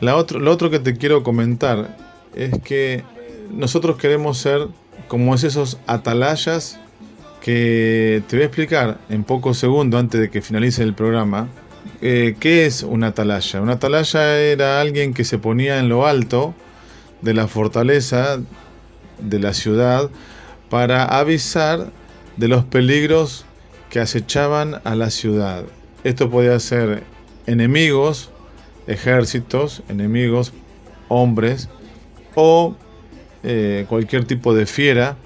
La 0.00 0.16
otro, 0.16 0.40
lo 0.40 0.50
otro 0.50 0.70
que 0.70 0.78
te 0.78 0.96
quiero 0.96 1.22
comentar 1.22 2.11
es 2.34 2.58
que 2.62 3.02
nosotros 3.50 3.96
queremos 3.96 4.38
ser 4.38 4.68
como 5.08 5.34
es 5.34 5.44
esos 5.44 5.78
atalayas 5.86 6.78
que 7.40 8.22
te 8.28 8.36
voy 8.36 8.44
a 8.44 8.46
explicar 8.46 8.98
en 9.08 9.24
pocos 9.24 9.58
segundos 9.58 9.98
antes 9.98 10.20
de 10.20 10.30
que 10.30 10.42
finalice 10.42 10.82
el 10.82 10.94
programa 10.94 11.48
eh, 12.00 12.36
¿qué 12.40 12.66
es 12.66 12.82
una 12.82 13.08
atalaya? 13.08 13.60
Una 13.60 13.74
atalaya 13.74 14.38
era 14.38 14.80
alguien 14.80 15.14
que 15.14 15.24
se 15.24 15.38
ponía 15.38 15.78
en 15.78 15.88
lo 15.88 16.06
alto 16.06 16.54
de 17.20 17.34
la 17.34 17.46
fortaleza 17.46 18.40
de 19.20 19.38
la 19.38 19.54
ciudad 19.54 20.10
para 20.68 21.04
avisar 21.04 21.90
de 22.36 22.48
los 22.48 22.64
peligros 22.64 23.44
que 23.88 24.00
acechaban 24.00 24.80
a 24.84 24.94
la 24.94 25.10
ciudad. 25.10 25.64
Esto 26.02 26.30
podía 26.30 26.58
ser 26.58 27.04
enemigos, 27.46 28.30
ejércitos, 28.86 29.82
enemigos, 29.88 30.52
hombres 31.08 31.68
o 32.34 32.74
eh, 33.42 33.86
cualquier 33.88 34.24
tipo 34.24 34.54
de 34.54 34.66
fiera. 34.66 35.16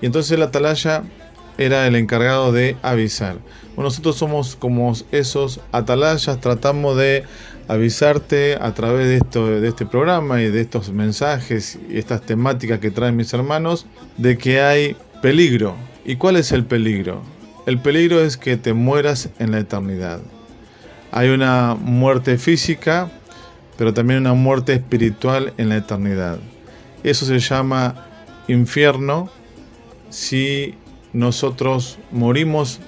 Y 0.00 0.06
entonces 0.06 0.38
la 0.38 0.46
atalaya 0.46 1.04
era 1.58 1.86
el 1.86 1.96
encargado 1.96 2.52
de 2.52 2.76
avisar. 2.82 3.36
nosotros 3.76 4.16
somos 4.16 4.56
como 4.56 4.92
esos 5.12 5.60
atalayas, 5.72 6.40
tratamos 6.40 6.96
de 6.96 7.24
avisarte 7.68 8.56
a 8.60 8.74
través 8.74 9.06
de, 9.06 9.16
esto, 9.16 9.46
de 9.60 9.68
este 9.68 9.86
programa 9.86 10.42
y 10.42 10.50
de 10.50 10.60
estos 10.60 10.90
mensajes 10.90 11.78
y 11.88 11.98
estas 11.98 12.22
temáticas 12.22 12.78
que 12.78 12.90
traen 12.90 13.16
mis 13.16 13.32
hermanos, 13.32 13.86
de 14.16 14.36
que 14.36 14.60
hay 14.60 14.96
peligro. 15.22 15.74
¿Y 16.04 16.16
cuál 16.16 16.36
es 16.36 16.52
el 16.52 16.64
peligro? 16.64 17.22
El 17.66 17.78
peligro 17.78 18.20
es 18.20 18.36
que 18.36 18.56
te 18.56 18.74
mueras 18.74 19.30
en 19.38 19.52
la 19.52 19.60
eternidad. 19.60 20.20
Hay 21.12 21.28
una 21.28 21.74
muerte 21.74 22.36
física, 22.36 23.10
pero 23.76 23.94
también 23.94 24.20
una 24.20 24.34
muerte 24.34 24.72
espiritual 24.74 25.52
en 25.56 25.68
la 25.68 25.76
eternidad. 25.76 26.38
Eso 27.02 27.26
se 27.26 27.38
llama 27.38 28.06
infierno 28.48 29.30
si 30.10 30.74
nosotros 31.12 31.98
morimos 32.10 32.80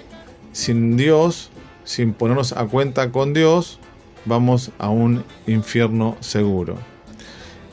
sin 0.52 0.96
Dios, 0.96 1.50
sin 1.84 2.12
ponernos 2.12 2.52
a 2.52 2.64
cuenta 2.66 3.10
con 3.10 3.34
Dios, 3.34 3.78
vamos 4.24 4.70
a 4.78 4.88
un 4.88 5.24
infierno 5.46 6.16
seguro. 6.20 6.76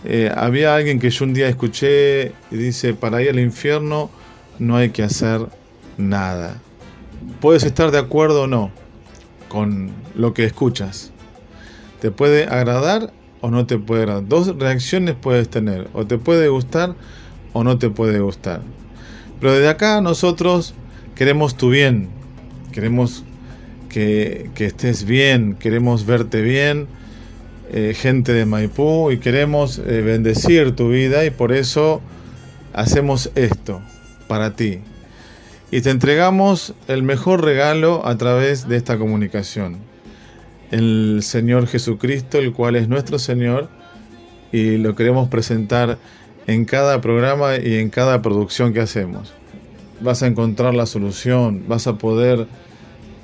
Eh, 0.05 0.29
había 0.35 0.75
alguien 0.75 0.99
que 0.99 1.09
yo 1.09 1.23
un 1.23 1.33
día 1.33 1.47
escuché 1.47 2.33
y 2.51 2.57
dice, 2.57 2.93
para 2.93 3.21
ir 3.21 3.29
al 3.29 3.39
infierno 3.39 4.09
no 4.59 4.75
hay 4.75 4.89
que 4.89 5.03
hacer 5.03 5.47
nada. 5.97 6.59
Puedes 7.39 7.63
estar 7.63 7.91
de 7.91 7.99
acuerdo 7.99 8.43
o 8.43 8.47
no 8.47 8.71
con 9.47 9.91
lo 10.15 10.33
que 10.33 10.43
escuchas. 10.43 11.12
Te 12.03 12.11
puede 12.11 12.47
agradar 12.47 13.13
o 13.39 13.49
no 13.49 13.65
te 13.65 13.77
puede 13.77 14.01
agradar. 14.01 14.27
Dos 14.27 14.57
reacciones 14.59 15.15
puedes 15.15 15.47
tener. 15.47 15.87
O 15.93 16.05
te 16.05 16.17
puede 16.17 16.49
gustar 16.49 16.95
o 17.53 17.63
no 17.63 17.77
te 17.77 17.89
puede 17.89 18.19
gustar. 18.19 18.59
Pero 19.39 19.53
desde 19.53 19.69
acá 19.69 20.01
nosotros 20.01 20.73
queremos 21.15 21.55
tu 21.55 21.69
bien, 21.69 22.09
queremos 22.73 23.23
que, 23.87 24.49
estés 24.57 25.05
bien, 25.05 25.55
queremos 25.57 26.05
verte 26.05 26.41
bien, 26.41 26.87
eh, 27.71 27.93
gente 27.95 28.33
de 28.33 28.45
Maipú, 28.45 29.09
y 29.09 29.19
queremos 29.19 29.77
eh, 29.77 30.01
bendecir 30.01 30.75
tu 30.75 30.89
vida 30.89 31.23
y 31.23 31.29
por 31.29 31.53
eso 31.53 32.01
hacemos 32.73 33.31
esto 33.35 33.81
para 34.27 34.57
ti. 34.57 34.81
Y 35.71 35.79
te 35.79 35.89
entregamos 35.89 36.73
el 36.89 37.01
mejor 37.01 37.45
regalo 37.45 38.05
a 38.05 38.17
través 38.17 38.67
de 38.67 38.75
esta 38.75 38.97
comunicación. 38.97 39.92
El 40.73 41.19
Señor 41.21 41.67
Jesucristo, 41.67 42.39
el 42.39 42.51
cual 42.51 42.75
es 42.75 42.89
nuestro 42.89 43.19
Señor, 43.19 43.69
y 44.51 44.77
lo 44.77 44.95
queremos 44.95 45.29
presentar 45.29 45.99
en 46.47 46.65
cada 46.65 46.99
programa 46.99 47.57
y 47.57 47.75
en 47.75 47.91
cada 47.91 48.23
producción 48.23 48.73
que 48.73 48.79
hacemos. 48.79 49.33
Vas 50.01 50.23
a 50.23 50.27
encontrar 50.27 50.73
la 50.73 50.87
solución, 50.87 51.65
vas 51.67 51.85
a 51.85 51.99
poder 51.99 52.47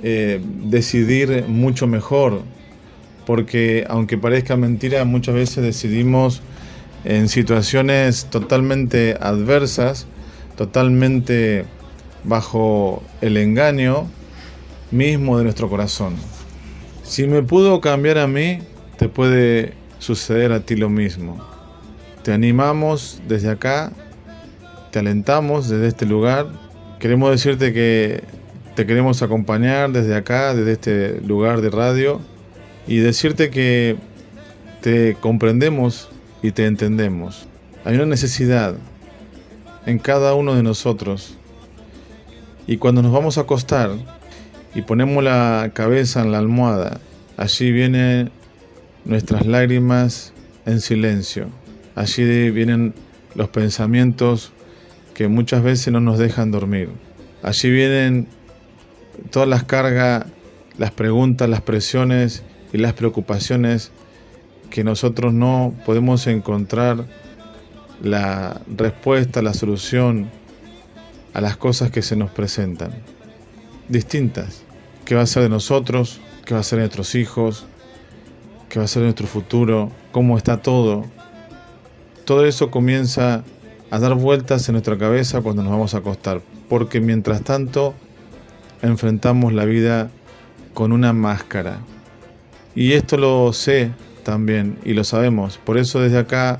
eh, 0.03 0.39
decidir 0.65 1.45
mucho 1.47 1.87
mejor, 1.87 2.43
porque 3.25 3.83
aunque 3.89 4.19
parezca 4.19 4.55
mentira, 4.55 5.03
muchas 5.03 5.33
veces 5.33 5.63
decidimos 5.63 6.43
en 7.03 7.29
situaciones 7.29 8.25
totalmente 8.25 9.17
adversas, 9.19 10.05
totalmente 10.55 11.65
bajo 12.23 13.01
el 13.21 13.37
engaño 13.37 14.07
mismo 14.91 15.39
de 15.39 15.45
nuestro 15.45 15.67
corazón. 15.67 16.13
Si 17.09 17.25
me 17.25 17.41
pudo 17.41 17.81
cambiar 17.81 18.19
a 18.19 18.27
mí, 18.27 18.59
te 18.99 19.09
puede 19.09 19.73
suceder 19.97 20.51
a 20.51 20.59
ti 20.59 20.75
lo 20.75 20.89
mismo. 20.89 21.43
Te 22.21 22.31
animamos 22.31 23.19
desde 23.27 23.49
acá, 23.49 23.91
te 24.91 24.99
alentamos 24.99 25.67
desde 25.69 25.87
este 25.87 26.05
lugar. 26.05 26.45
Queremos 26.99 27.31
decirte 27.31 27.73
que 27.73 28.23
te 28.75 28.85
queremos 28.85 29.23
acompañar 29.23 29.91
desde 29.91 30.13
acá, 30.13 30.53
desde 30.53 30.73
este 30.73 31.21
lugar 31.21 31.61
de 31.61 31.71
radio, 31.71 32.21
y 32.85 32.97
decirte 32.97 33.49
que 33.49 33.95
te 34.81 35.15
comprendemos 35.19 36.09
y 36.43 36.51
te 36.51 36.67
entendemos. 36.67 37.47
Hay 37.85 37.95
una 37.95 38.05
necesidad 38.05 38.75
en 39.87 39.97
cada 39.97 40.35
uno 40.35 40.53
de 40.53 40.61
nosotros. 40.61 41.33
Y 42.67 42.77
cuando 42.77 43.01
nos 43.01 43.11
vamos 43.11 43.39
a 43.39 43.41
acostar 43.41 44.18
y 44.75 44.81
ponemos 44.83 45.23
la 45.23 45.71
cabeza 45.73 46.21
en 46.21 46.31
la 46.31 46.37
almohada, 46.37 46.99
allí 47.37 47.71
vienen 47.71 48.31
nuestras 49.05 49.45
lágrimas 49.45 50.33
en 50.65 50.81
silencio. 50.81 51.47
Allí 51.95 52.49
vienen 52.51 52.93
los 53.35 53.49
pensamientos 53.49 54.51
que 55.13 55.27
muchas 55.27 55.63
veces 55.63 55.91
no 55.91 55.99
nos 55.99 56.17
dejan 56.17 56.51
dormir. 56.51 56.89
Allí 57.41 57.69
vienen 57.69 58.27
todas 59.31 59.49
las 59.49 59.63
cargas, 59.63 60.25
las 60.77 60.91
preguntas, 60.91 61.49
las 61.49 61.61
presiones 61.61 62.43
y 62.71 62.77
las 62.77 62.93
preocupaciones 62.93 63.91
que 64.69 64.83
nosotros 64.83 65.33
no 65.33 65.73
podemos 65.85 66.27
encontrar 66.27 67.05
la 68.01 68.61
respuesta, 68.77 69.41
la 69.41 69.53
solución 69.53 70.29
a 71.33 71.41
las 71.41 71.57
cosas 71.57 71.91
que 71.91 72.01
se 72.01 72.15
nos 72.15 72.31
presentan. 72.31 72.91
Distintas. 73.89 74.63
¿Qué 75.03 75.15
va 75.15 75.21
a 75.21 75.25
ser 75.25 75.43
de 75.43 75.49
nosotros? 75.49 76.21
¿Qué 76.45 76.53
va 76.53 76.59
a 76.59 76.63
ser 76.63 76.77
de 76.77 76.83
nuestros 76.83 77.15
hijos? 77.15 77.65
¿Qué 78.69 78.77
va 78.77 78.85
a 78.85 78.87
ser 78.87 79.01
de 79.01 79.07
nuestro 79.07 79.25
futuro? 79.25 79.91
¿Cómo 80.11 80.37
está 80.37 80.61
todo? 80.61 81.05
Todo 82.23 82.45
eso 82.45 82.69
comienza 82.69 83.43
a 83.89 83.99
dar 83.99 84.13
vueltas 84.13 84.69
en 84.69 84.73
nuestra 84.73 84.95
cabeza 84.97 85.41
cuando 85.41 85.63
nos 85.63 85.71
vamos 85.71 85.95
a 85.95 85.97
acostar. 85.97 86.41
Porque 86.69 87.01
mientras 87.01 87.41
tanto 87.41 87.95
enfrentamos 88.83 89.53
la 89.53 89.65
vida 89.65 90.11
con 90.75 90.91
una 90.91 91.11
máscara. 91.11 91.79
Y 92.75 92.93
esto 92.93 93.17
lo 93.17 93.51
sé 93.53 93.91
también 94.23 94.77
y 94.85 94.93
lo 94.93 95.03
sabemos. 95.03 95.57
Por 95.57 95.79
eso 95.79 95.99
desde 95.99 96.19
acá 96.19 96.59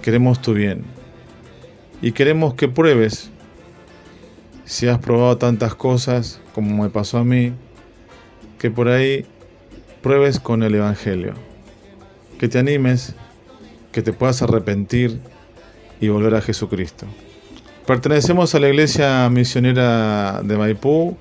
queremos 0.00 0.40
tu 0.40 0.54
bien. 0.54 0.82
Y 2.00 2.12
queremos 2.12 2.54
que 2.54 2.68
pruebes 2.68 3.30
si 4.66 4.88
has 4.88 4.98
probado 4.98 5.38
tantas 5.38 5.74
cosas 5.74 6.40
como 6.52 6.82
me 6.82 6.90
pasó 6.90 7.18
a 7.18 7.24
mí, 7.24 7.52
que 8.58 8.70
por 8.70 8.88
ahí 8.88 9.24
pruebes 10.02 10.40
con 10.40 10.62
el 10.62 10.74
Evangelio. 10.74 11.34
Que 12.38 12.48
te 12.48 12.58
animes, 12.58 13.14
que 13.92 14.02
te 14.02 14.12
puedas 14.12 14.42
arrepentir 14.42 15.20
y 16.00 16.08
volver 16.08 16.34
a 16.34 16.42
Jesucristo. 16.42 17.06
Pertenecemos 17.86 18.54
a 18.54 18.60
la 18.60 18.68
iglesia 18.68 19.30
misionera 19.30 20.42
de 20.42 20.56
Maipú. 20.58 21.16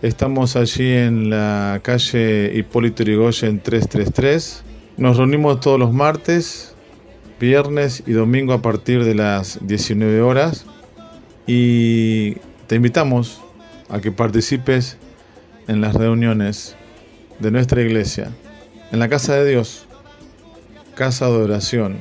Estamos 0.00 0.56
allí 0.56 0.90
en 0.90 1.28
la 1.28 1.78
calle 1.82 2.52
Hipólito 2.54 3.04
Yrigoyen 3.04 3.60
333. 3.60 4.64
Nos 4.96 5.18
reunimos 5.18 5.60
todos 5.60 5.78
los 5.78 5.92
martes, 5.92 6.74
viernes 7.38 8.02
y 8.06 8.12
domingo 8.12 8.54
a 8.54 8.62
partir 8.62 9.04
de 9.04 9.14
las 9.14 9.58
19 9.66 10.22
horas. 10.22 10.64
Y 11.46 12.36
te 12.72 12.76
invitamos 12.76 13.42
a 13.90 14.00
que 14.00 14.12
participes 14.12 14.96
en 15.68 15.82
las 15.82 15.92
reuniones 15.92 16.74
de 17.38 17.50
nuestra 17.50 17.82
iglesia, 17.82 18.30
en 18.90 18.98
la 18.98 19.10
casa 19.10 19.34
de 19.34 19.50
Dios, 19.50 19.84
casa 20.94 21.26
de 21.26 21.34
oración, 21.34 21.98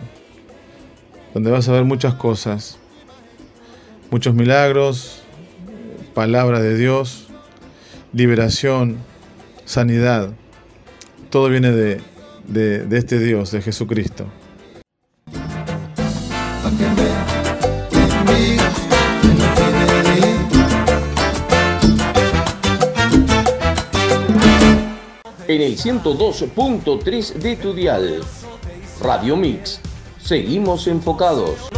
donde 1.33 1.51
vas 1.51 1.67
a 1.67 1.73
ver 1.73 1.83
muchas 1.83 2.13
cosas, 2.13 2.77
muchos 4.11 4.33
milagros, 4.33 5.23
palabra 6.13 6.61
de 6.61 6.77
Dios, 6.77 7.27
liberación, 8.13 8.95
sanidad. 9.65 10.29
Todo 11.29 11.49
viene 11.49 11.73
de, 11.73 11.99
de, 12.47 12.85
de 12.85 12.97
este 12.97 13.19
Dios, 13.19 13.51
de 13.51 13.61
Jesucristo. 13.61 14.25
El 25.61 25.77
102.3 25.77 27.33
de 27.33 27.55
tu 27.55 27.71
dial. 27.71 28.21
Radio 28.99 29.37
Mix. 29.37 29.79
Seguimos 30.19 30.87
enfocados. 30.87 31.69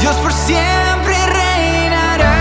Dios 0.00 0.16
por 0.16 0.32
siempre 0.32 1.14
reinarás. 1.26 2.34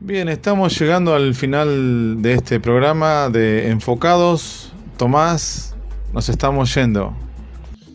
Bien, 0.00 0.28
estamos 0.28 0.78
llegando 0.78 1.14
al 1.14 1.34
final 1.34 2.22
de 2.22 2.34
este 2.34 2.60
programa 2.60 3.28
de 3.28 3.70
Enfocados. 3.70 4.72
Tomás, 4.96 5.74
nos 6.12 6.28
estamos 6.28 6.74
yendo. 6.74 7.14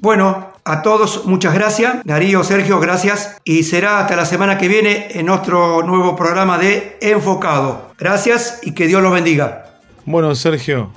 Bueno, 0.01 0.51
a 0.65 0.82
todos 0.82 1.26
muchas 1.26 1.53
gracias. 1.53 2.03
Darío, 2.03 2.43
Sergio, 2.43 2.80
gracias. 2.80 3.38
Y 3.43 3.63
será 3.63 3.99
hasta 3.99 4.15
la 4.15 4.26
semana 4.26 4.57
que 4.57 4.67
viene 4.67 5.07
en 5.11 5.30
otro 5.30 5.84
nuevo 5.84 6.15
programa 6.15 6.57
de 6.57 6.97
Enfocado. 7.01 7.91
Gracias 7.97 8.59
y 8.63 8.74
que 8.74 8.88
Dios 8.88 9.01
los 9.01 9.13
bendiga. 9.13 9.65
Bueno, 10.05 10.34
Sergio, 10.36 10.91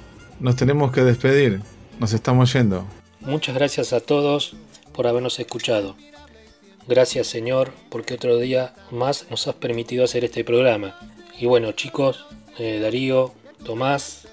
nos 0.44 0.56
tenemos 0.56 0.92
que 0.92 1.00
despedir. 1.00 1.62
Nos 1.98 2.12
estamos 2.12 2.52
yendo. 2.52 2.86
Muchas 3.20 3.54
gracias 3.54 3.94
a 3.94 4.00
todos 4.00 4.54
por 4.92 5.06
habernos 5.06 5.40
escuchado. 5.40 5.96
Gracias 6.86 7.28
Señor 7.28 7.72
porque 7.88 8.12
otro 8.12 8.36
día 8.36 8.74
más 8.90 9.24
nos 9.30 9.48
has 9.48 9.54
permitido 9.54 10.04
hacer 10.04 10.22
este 10.22 10.44
programa. 10.44 10.98
Y 11.40 11.46
bueno 11.46 11.72
chicos, 11.72 12.26
eh, 12.58 12.78
Darío, 12.78 13.32
Tomás, 13.64 14.28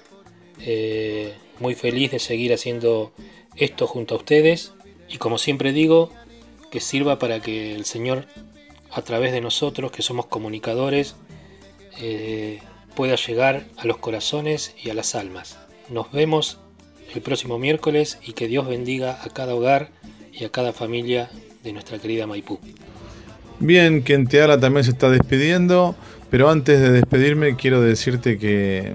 eh, 0.58 1.32
muy 1.60 1.74
feliz 1.74 2.10
de 2.10 2.18
seguir 2.18 2.52
haciendo 2.52 3.14
esto 3.56 3.86
junto 3.86 4.14
a 4.14 4.18
ustedes. 4.18 4.74
Y 5.08 5.16
como 5.16 5.38
siempre 5.38 5.72
digo, 5.72 6.10
que 6.70 6.80
sirva 6.80 7.18
para 7.18 7.40
que 7.40 7.74
el 7.74 7.86
Señor, 7.86 8.26
a 8.90 9.00
través 9.00 9.32
de 9.32 9.40
nosotros 9.40 9.90
que 9.90 10.02
somos 10.02 10.26
comunicadores, 10.26 11.16
eh, 12.02 12.60
pueda 12.94 13.16
llegar 13.16 13.64
a 13.78 13.86
los 13.86 13.96
corazones 13.96 14.74
y 14.76 14.90
a 14.90 14.94
las 14.94 15.14
almas. 15.14 15.61
Nos 15.92 16.10
vemos 16.10 16.58
el 17.14 17.20
próximo 17.20 17.58
miércoles 17.58 18.18
y 18.26 18.32
que 18.32 18.48
Dios 18.48 18.66
bendiga 18.66 19.18
a 19.22 19.28
cada 19.28 19.54
hogar 19.54 19.90
y 20.32 20.44
a 20.44 20.48
cada 20.48 20.72
familia 20.72 21.28
de 21.62 21.74
nuestra 21.74 21.98
querida 21.98 22.26
Maipú. 22.26 22.58
Bien, 23.60 24.00
quien 24.00 24.26
te 24.26 24.40
habla 24.40 24.58
también 24.58 24.84
se 24.84 24.92
está 24.92 25.10
despidiendo, 25.10 25.94
pero 26.30 26.48
antes 26.48 26.80
de 26.80 26.92
despedirme 26.92 27.56
quiero 27.56 27.82
decirte 27.82 28.38
que 28.38 28.94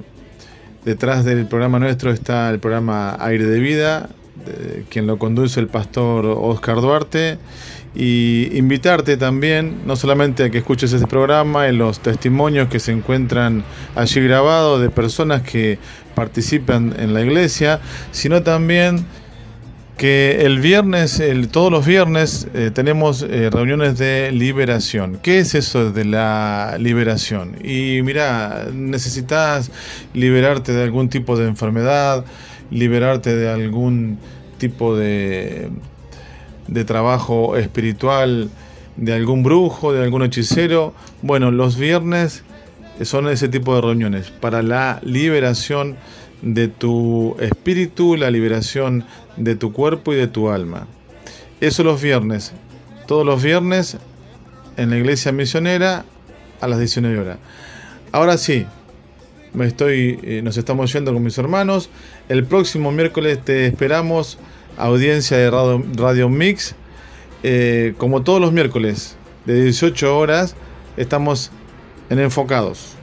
detrás 0.86 1.24
del 1.24 1.46
programa 1.46 1.78
nuestro 1.78 2.12
está 2.12 2.50
el 2.50 2.60
programa 2.60 3.16
Aire 3.20 3.46
de 3.46 3.60
Vida, 3.60 4.10
quien 4.90 5.06
lo 5.06 5.20
conduce 5.20 5.60
el 5.60 5.68
pastor 5.68 6.26
Oscar 6.26 6.82
Duarte 6.82 7.38
y 7.94 8.58
invitarte 8.58 9.18
también, 9.18 9.82
no 9.86 9.96
solamente 9.96 10.46
a 10.46 10.50
que 10.50 10.60
escuches 10.60 10.94
este 10.94 11.08
programa 11.08 11.68
y 11.68 11.76
los 11.76 12.00
testimonios 12.00 12.70
que 12.70 12.80
se 12.80 12.92
encuentran 12.92 13.64
allí 13.96 14.20
grabados 14.22 14.82
de 14.82 14.90
personas 14.90 15.44
que 15.44 15.78
participan 16.18 16.96
en 16.98 17.14
la 17.14 17.22
iglesia, 17.22 17.80
sino 18.12 18.42
también 18.42 19.06
que 20.00 20.46
el 20.48 20.60
viernes, 20.60 21.20
el, 21.20 21.50
todos 21.50 21.72
los 21.72 21.86
viernes, 21.86 22.48
eh, 22.56 22.72
tenemos 22.74 23.22
eh, 23.22 23.52
reuniones 23.52 24.00
de 24.00 24.32
liberación. 24.32 25.20
¿Qué 25.22 25.38
es 25.38 25.54
eso 25.54 25.92
de 25.92 26.06
la 26.06 26.78
liberación? 26.80 27.58
Y 27.64 28.02
mira, 28.02 28.66
necesitas 28.74 29.70
liberarte 30.16 30.74
de 30.74 30.82
algún 30.82 31.08
tipo 31.08 31.38
de 31.38 31.48
enfermedad, 31.48 32.26
liberarte 32.72 33.36
de 33.36 33.52
algún 33.52 34.18
tipo 34.58 34.98
de, 34.98 35.70
de 36.68 36.84
trabajo 36.84 37.58
espiritual, 37.58 38.50
de 38.96 39.14
algún 39.14 39.44
brujo, 39.44 39.94
de 39.94 40.04
algún 40.04 40.24
hechicero. 40.24 40.96
Bueno, 41.22 41.52
los 41.52 41.78
viernes 41.78 42.44
son 43.02 43.28
ese 43.28 43.48
tipo 43.48 43.76
de 43.76 43.82
reuniones 43.82 44.32
para 44.32 44.62
la 44.62 45.00
liberación 45.04 45.98
de 46.42 46.68
tu 46.68 47.36
espíritu, 47.40 48.16
la 48.16 48.32
liberación 48.32 49.06
de 49.38 49.56
tu 49.56 49.74
cuerpo 49.74 50.14
y 50.14 50.16
de 50.16 50.28
tu 50.28 50.50
alma. 50.50 50.88
Eso 51.62 51.84
los 51.84 52.02
viernes, 52.02 52.54
todos 53.08 53.26
los 53.26 53.42
viernes 53.42 53.98
en 54.78 54.90
la 54.92 54.98
iglesia 54.98 55.32
misionera 55.32 56.06
a 56.62 56.68
las 56.68 56.80
19 56.80 57.18
horas. 57.20 57.38
Ahora 58.12 58.38
sí, 58.38 58.66
me 59.54 59.66
estoy, 59.66 60.20
eh, 60.24 60.42
nos 60.44 60.58
estamos 60.58 60.94
yendo 60.94 61.14
con 61.14 61.24
mis 61.24 61.38
hermanos. 61.38 61.90
El 62.30 62.46
próximo 62.46 62.92
miércoles 62.92 63.44
te 63.44 63.66
esperamos, 63.66 64.38
audiencia 64.78 65.38
de 65.38 65.50
Radio, 65.96 66.30
Mix. 66.30 66.76
Eh, 67.44 67.94
como 67.98 68.24
todos 68.24 68.42
los 68.42 68.52
miércoles, 68.52 69.16
de 69.46 69.64
18 69.64 70.18
horas, 70.18 70.56
estamos 70.98 71.52
en 72.10 72.20
Enfocados. 72.20 72.96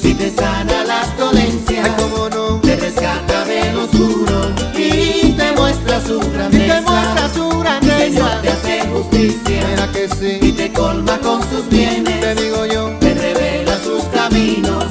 Si 0.00 0.14
te 0.14 0.30
sana 0.30 0.84
las 0.84 1.16
dolencias, 1.16 1.84
Ay, 1.88 1.92
cómo 1.96 2.28
no. 2.28 2.60
te 2.60 2.76
rescata 2.76 3.44
del 3.44 3.76
oscuro 3.78 4.50
y 4.76 5.32
te 5.36 5.52
muestra 5.56 6.00
su 6.00 6.18
grandeza. 6.18 6.64
Y 6.64 6.68
te 6.68 6.80
muestra 6.90 7.28
su 7.34 7.48
grandeza. 7.60 7.98
Señor 7.98 8.30
te 8.42 8.48
hace 8.48 8.80
justicia, 8.88 9.66
Mira 9.70 9.92
que 9.92 10.08
sí. 10.08 10.38
y 10.48 10.52
te 10.52 10.72
colma 10.72 11.18
con 11.18 11.40
sus 11.50 11.68
bienes. 11.68 12.20
Te 12.20 12.34
digo 12.34 12.66
yo, 12.66 12.90
te 12.98 13.14
revela 13.14 13.78
sus 13.84 14.02
caminos, 14.04 14.84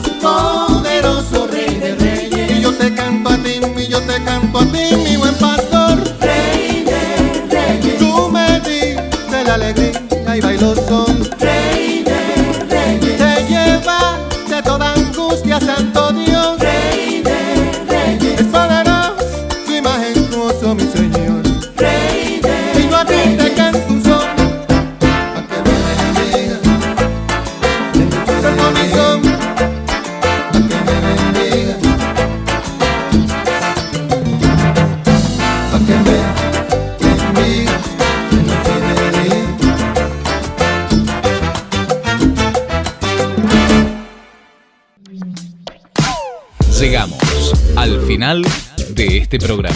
este 49.32 49.48
programa. 49.48 49.71